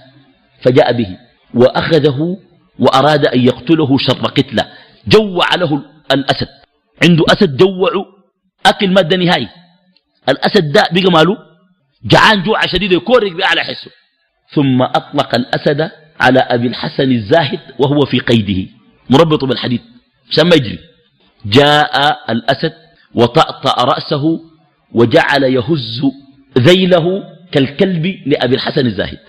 [0.64, 1.18] فجاء به
[1.54, 2.38] وأخذه
[2.80, 4.68] وأراد أن يقتله شر قتلة.
[5.08, 6.48] جوع له الأسد.
[7.04, 8.06] عنده أسد جوعه
[8.66, 9.48] أكل مادة نهائي.
[10.30, 11.38] الأسد ده بقى ماله؟
[12.06, 13.92] جعان جوع شديد يكورك بأعلى حسه.
[14.56, 18.72] ثم أطلق الأسد على أبي الحسن الزاهد وهو في قيده.
[19.10, 19.82] مربط بالحديد.
[20.32, 20.80] عشان ما يجري.
[21.46, 22.74] جاء الأسد
[23.16, 24.40] وطأطأ رأسه
[24.94, 26.02] وجعل يهز
[26.60, 29.20] ذيله كالكلب لأبي الحسن الزاهد.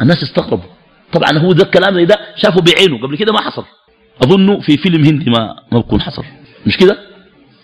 [0.00, 0.77] الناس استغربوا.
[1.12, 3.02] طبعا هو ذا الكلام ده شافه بعينه.
[3.02, 3.64] قبل كده ما حصل.
[4.24, 6.24] أظنه في فيلم هندي ما ما بكون حصل.
[6.66, 6.98] مش كده؟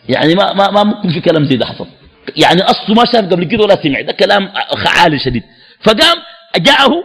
[0.09, 1.87] يعني ما ما ما ممكن في كلام زي ده حصل.
[2.37, 4.01] يعني أصله ما شاف قبل كده ولا سمع.
[4.01, 4.49] ده كلام
[4.87, 5.43] عالي شديد.
[5.81, 6.17] فقام
[6.57, 7.05] جاءه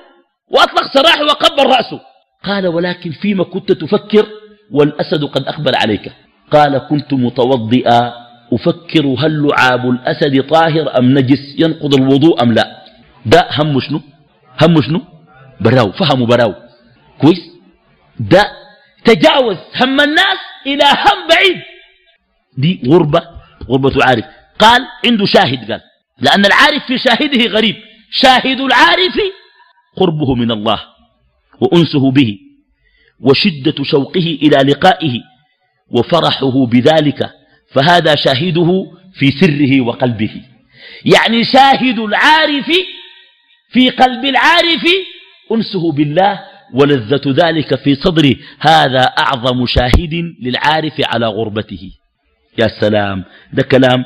[0.52, 2.00] وأطلق سراحه وقبل رأسه.
[2.44, 4.26] قال ولكن فيما كنت تفكر
[4.72, 6.12] والأسد قد أقبل عليك.
[6.52, 8.14] قال كنت متوضئا.
[8.54, 12.84] أفكر هل لعاب الأسد طاهر أم نجس؟ ينقض الوضوء أم لا؟
[13.26, 14.02] ده هم شنو؟
[14.62, 15.02] هم شنو؟
[15.62, 16.54] براو فهموا براو.
[17.22, 17.40] كويس؟
[18.20, 18.52] ده
[19.06, 21.62] تجاوز هم الناس إلى هم بعيد.
[22.58, 23.22] دي غربة
[23.70, 24.26] غربة عارف
[24.60, 25.82] قال عنده شاهد قال.
[26.20, 27.76] لأن العارف في شاهده غريب.
[28.12, 29.20] شاهد العارف
[29.98, 30.80] قربه من الله
[31.62, 32.38] وأنسه به
[33.20, 35.20] وشدة شوقه إلى لقائه
[35.92, 37.30] وفرحه بذلك.
[37.74, 40.42] فهذا شاهده في سره وقلبه.
[41.06, 42.72] يعني شاهد العارف
[43.72, 44.86] في قلب العارف
[45.52, 46.40] أنسه بالله
[46.74, 51.92] ولذة ذلك في صدره هذا أعظم شاهد للعارف على غربته.
[52.58, 54.06] يا سلام ده كلام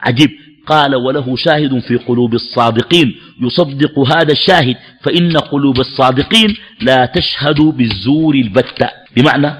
[0.00, 0.30] عجيب.
[0.66, 3.16] قال وله شاهد في قلوب الصادقين.
[3.42, 4.76] يصدق هذا الشاهد.
[5.02, 8.90] فإن قلوب الصادقين لا تشهد بالزور البتة.
[9.16, 9.52] بمعنى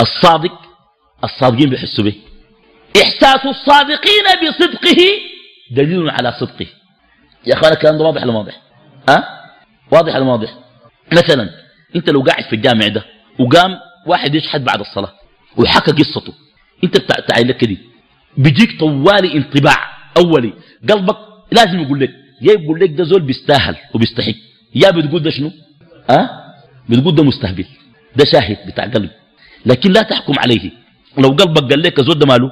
[0.00, 0.60] الصادق
[1.24, 2.14] الصادقين بيحسوا به.
[3.02, 5.00] إحساس الصادقين بصدقه
[5.70, 6.66] دليل على صدقه.
[7.46, 8.60] يا أخوانا الكلام ده واضح ولا واضح؟
[9.08, 9.43] أه؟
[9.94, 10.58] واضح ولا واضح
[11.12, 11.50] مثلا
[11.96, 13.04] أنت لو قاعد في الجامع ده
[13.40, 13.70] وقام
[14.06, 15.12] واحد يشحت بعد الصلاة
[15.56, 16.32] وحكى قصته
[16.84, 17.76] أنت بتاع لك كده
[18.36, 19.76] بيجيك طوالي انطباع
[20.16, 20.52] أولي
[20.90, 21.16] قلبك
[21.52, 22.10] لازم يقول لك
[22.42, 24.34] يا يقول لك ده زول بيستاهل وبيستحق
[24.74, 25.50] يا بتقول ده شنو
[26.10, 26.30] أه؟
[26.88, 27.66] بتقول ده مستهبل
[28.16, 29.10] ده شاهد بتاع قلب
[29.66, 30.70] لكن لا تحكم عليه
[31.18, 32.50] لو قلبك قال لك زول ده ماله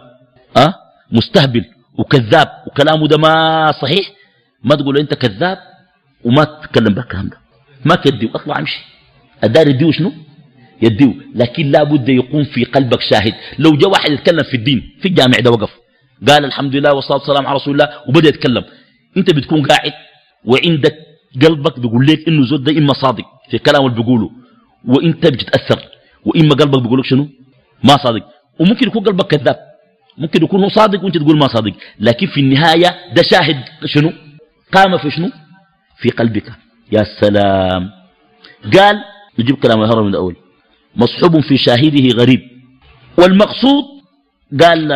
[0.57, 0.74] أه؟
[1.11, 1.64] مستهبل
[1.99, 4.11] وكذاب وكلامه ده ما صحيح
[4.64, 5.59] ما تقول أنت كذاب
[6.24, 7.36] وما تتكلم بالكلام ده.
[7.84, 8.80] ما تديه أطلع امشي.
[9.44, 10.12] الدار يديه شنو؟
[10.82, 13.34] يديه لكن لا بد يقوم في قلبك شاهد.
[13.58, 15.70] لو جاء واحد يتكلم في الدين في الجامع ده وقف.
[16.28, 18.64] قال الحمد لله والصلاة والسلام على رسول الله وبدأ يتكلم.
[19.16, 19.92] أنت بتكون قاعد
[20.44, 20.96] وعندك
[21.42, 24.30] قلبك بيقول لك إنه زود ده إما صادق في كلامه اللي بيقوله
[24.88, 25.80] وأنت بتتأثر.
[26.24, 27.28] وإما قلبك بيقول لك شنو؟
[27.84, 28.24] ما صادق.
[28.60, 29.56] وممكن يكون قلبك كذاب.
[30.18, 31.72] ممكن يكون هو صادق وأنت تقول ما صادق.
[32.00, 34.12] لكن في النهاية ده شاهد شنو؟
[34.72, 35.30] قام في شنو؟
[35.99, 36.53] في قلبك.
[36.93, 37.90] يا سلام.
[38.78, 39.05] قال
[39.38, 40.36] نجيب كلام الهرم من الأول.
[40.97, 42.40] مصحوب في شاهده غريب.
[43.18, 43.84] والمقصود
[44.61, 44.93] قال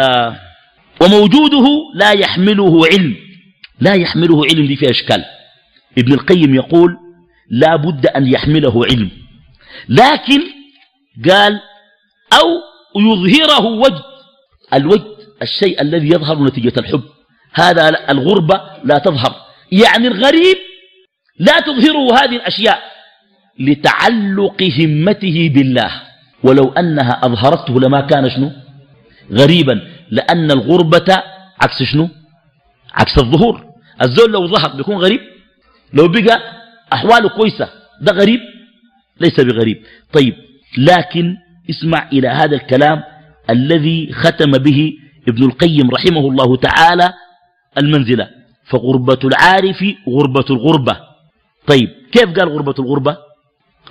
[1.03, 3.17] وموجوده لا يحمله علم.
[3.81, 5.25] لا يحمله علم دي فيها إشكال.
[5.99, 6.97] ابن القيم يقول
[7.51, 9.11] لا بد أن يحمله علم.
[9.89, 10.43] لكن
[11.31, 11.61] قال
[12.33, 12.49] أو
[12.97, 14.03] يظهره وجد.
[14.75, 17.03] الوجد الشيء الذي يظهر نتيجة الحب.
[17.53, 19.35] هذا الغربة لا تظهر.
[19.73, 20.57] يعني الغريب
[21.39, 22.79] لا تظهره هذه الأشياء
[23.59, 25.91] لتعلق همته بالله.
[26.43, 28.51] ولو أنها أظهرته لما كان شنو؟
[29.33, 29.81] غريبا.
[30.11, 31.23] لأن الغربة
[31.63, 32.09] عكس شنو؟
[32.95, 33.65] عكس الظهور.
[34.03, 35.21] الزول لو ظهر بيكون غريب؟
[35.93, 36.41] لو بقى
[36.93, 37.69] أحواله كويسة
[38.01, 38.41] ده غريب؟
[39.21, 39.83] ليس بغريب.
[40.13, 40.35] طيب
[40.79, 41.37] لكن
[41.71, 43.03] اسمع إلى هذا الكلام
[43.51, 44.93] الذي ختم به
[45.29, 47.13] ابن القيم رحمه الله تعالى
[47.79, 48.29] المنزلة.
[48.71, 51.06] فغربة العارف غربة الغربة.
[51.67, 53.17] طيب كيف قال غربة الغربة؟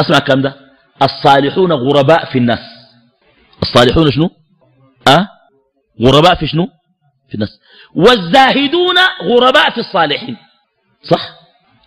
[0.01, 0.55] أسمع كم ده.
[1.01, 2.59] الصالحون غرباء في الناس.
[3.61, 4.29] الصالحون شنو؟
[5.07, 5.27] أه؟
[6.01, 6.67] غرباء في شنو؟
[7.29, 7.59] في الناس.
[7.95, 10.37] والزاهدون غرباء في الصالحين.
[11.03, 11.29] صح؟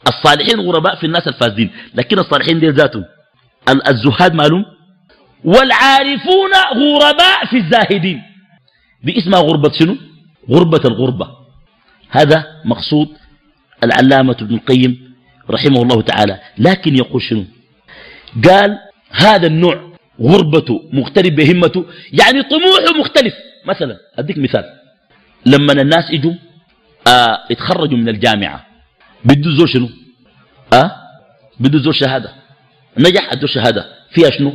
[0.08, 1.70] الصالحين غرباء في الناس الفاسدين.
[1.94, 3.04] لكن الصالحين دي ذاتهم.
[3.88, 4.64] الزهاد معلوم
[5.44, 8.22] والعارفون غرباء في الزاهدين.
[9.04, 9.96] باسمها غربة شنو؟
[10.50, 11.28] غربة الغربة.
[12.10, 13.08] هذا مقصود
[13.84, 15.07] العلامة ابن القيم
[15.50, 16.40] رحمه الله تعالى.
[16.58, 17.44] لكن يقول شنو؟
[18.48, 18.78] قال
[19.10, 23.34] هذا النوع غربته مغترب بهمته يعني طموحه مختلف.
[23.66, 24.64] مثلا أديك مثال.
[25.46, 26.34] لما الناس اجوا
[27.06, 28.66] آه يتخرجوا من الجامعة
[29.24, 29.88] بده زور شنو؟
[30.72, 30.92] أه
[31.60, 32.30] بده زور شهادة.
[32.98, 33.84] نجح ادو شهادة.
[34.14, 34.52] فيها شنو؟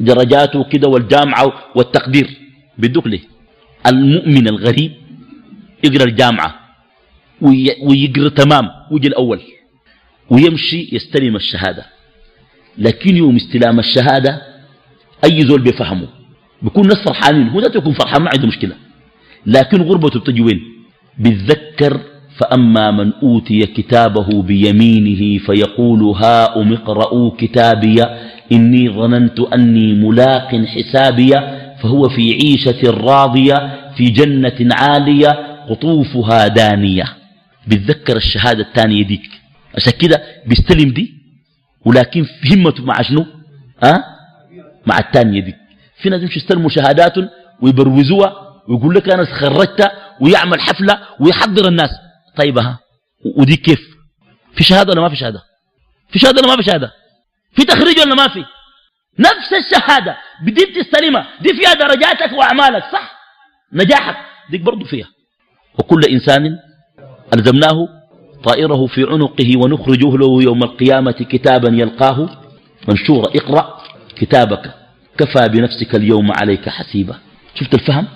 [0.00, 2.30] درجاته كده والجامعة والتقدير.
[2.78, 3.20] بدوك ليه؟
[3.86, 4.92] المؤمن الغريب
[5.84, 6.54] يقرأ الجامعة
[7.82, 9.40] ويقرأ تمام ويجي الأول.
[10.30, 11.86] ويمشي يستلم الشهادة.
[12.78, 14.42] لكن يوم استلام الشهادة
[15.24, 16.08] أي زول بيفهمه
[16.62, 17.48] بيكون ناس فرحانين.
[17.48, 18.74] هو ذاته يكون فرحان ما عنده مشكلة.
[19.46, 20.60] لكن غربته بتجي وين؟
[21.18, 22.00] بيتذكر
[22.36, 28.02] فأما من أوتي كتابه بيمينه فيقول هاؤم اقرءوا كتابي.
[28.52, 31.32] إني ظننت أني ملاق حسابي.
[31.82, 35.28] فهو في عيشة راضية في جنة عالية
[35.68, 37.04] قطوفها دانية.
[37.66, 39.35] بيتذكر الشهادة الثانية ديك.
[39.76, 41.14] عشان كده بيستلم دي
[41.84, 43.26] ولكن همته مع شنو؟
[43.84, 44.04] أه؟
[44.86, 45.54] مع الثانية دي.
[46.02, 47.14] في ناس يمشي يستلموا شهادات
[47.62, 51.90] ويبروزوها ويقول لك أنا خرجت ويعمل حفلة ويحضر الناس.
[52.36, 52.78] طيب ها؟
[53.36, 53.80] ودي كيف؟
[54.56, 55.42] في شهادة ولا ما في شهادة؟
[56.08, 56.92] في شهادة ولا ما في شهادة؟
[57.52, 58.44] في تخريج ولا ما في؟
[59.18, 61.26] نفس الشهادة بديت تستلمها.
[61.40, 63.16] دي فيها درجاتك وأعمالك صح؟
[63.72, 64.16] نجاحك.
[64.50, 65.08] ديك برضو فيها.
[65.78, 66.58] وكل إنسان
[67.34, 67.88] ألزمناه
[68.44, 72.28] طائره في عنقه ونخرجه له يوم القيامة كتابا يلقاه.
[72.88, 73.82] منشورا اقرأ
[74.16, 74.74] كتابك.
[75.18, 77.18] كفى بنفسك اليوم عليك حسيبا.
[77.54, 78.06] شفت الفهم؟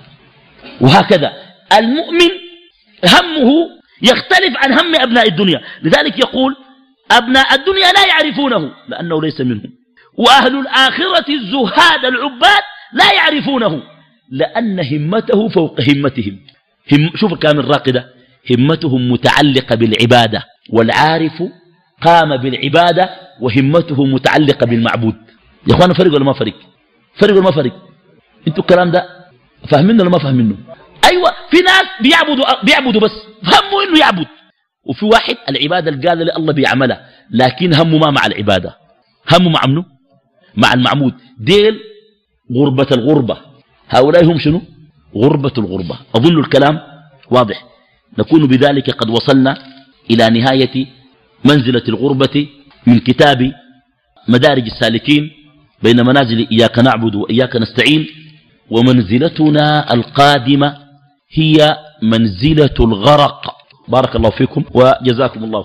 [0.81, 1.33] وهكذا.
[1.79, 2.31] المؤمن
[3.05, 3.69] همه
[4.03, 5.61] يختلف عن هم أبناء الدنيا.
[5.83, 6.57] لذلك يقول
[7.11, 9.71] أبناء الدنيا لا يعرفونه لأنه ليس منهم.
[10.19, 12.63] وأهل الآخرة الزهاد العباد
[12.93, 13.83] لا يعرفونه
[14.31, 16.39] لأن همته فوق همتهم.
[16.93, 18.20] هم شوف الكلام الراقدة.
[18.51, 21.43] همتهم متعلقة بالعبادة والعارف
[22.03, 23.11] قام بالعبادة
[23.41, 25.17] وهمته متعلقة بالمعبود.
[25.69, 26.55] يا اخوانا فرق ولا ما فرق؟
[27.21, 27.73] فرق ولا ما فرق؟
[28.49, 29.09] أنتوا الكلام ده
[29.69, 30.57] فاهمينه ولا ما فاهمينه؟
[31.11, 33.13] أيوه في ناس بيعبدوا بيعبدوا بس
[33.45, 34.27] همه إنه يعبد.
[34.85, 38.77] وفي واحد العبادة اللي قال الله بيعملها لكن همه ما مع العبادة.
[39.33, 39.85] همه مع منه
[40.57, 41.81] مع المعمود ديل
[42.57, 43.37] غربة الغربة.
[43.89, 44.63] هؤلاء هم شنو؟
[45.17, 45.99] غربة الغربة.
[46.17, 46.81] أظن الكلام
[47.31, 47.70] واضح.
[48.19, 49.57] نكون بذلك قد وصلنا
[50.11, 50.87] إلى نهاية
[51.45, 52.47] منزلة الغربة
[52.87, 53.53] من كتاب
[54.29, 55.31] مدارج السالكين
[55.83, 58.07] بين منازل إياك نعبد وإياك نستعين
[58.71, 60.77] ومنزلتنا القادمة
[61.33, 63.57] هي منزلة الغرق.
[63.89, 65.63] بارك الله فيكم وجزاكم الله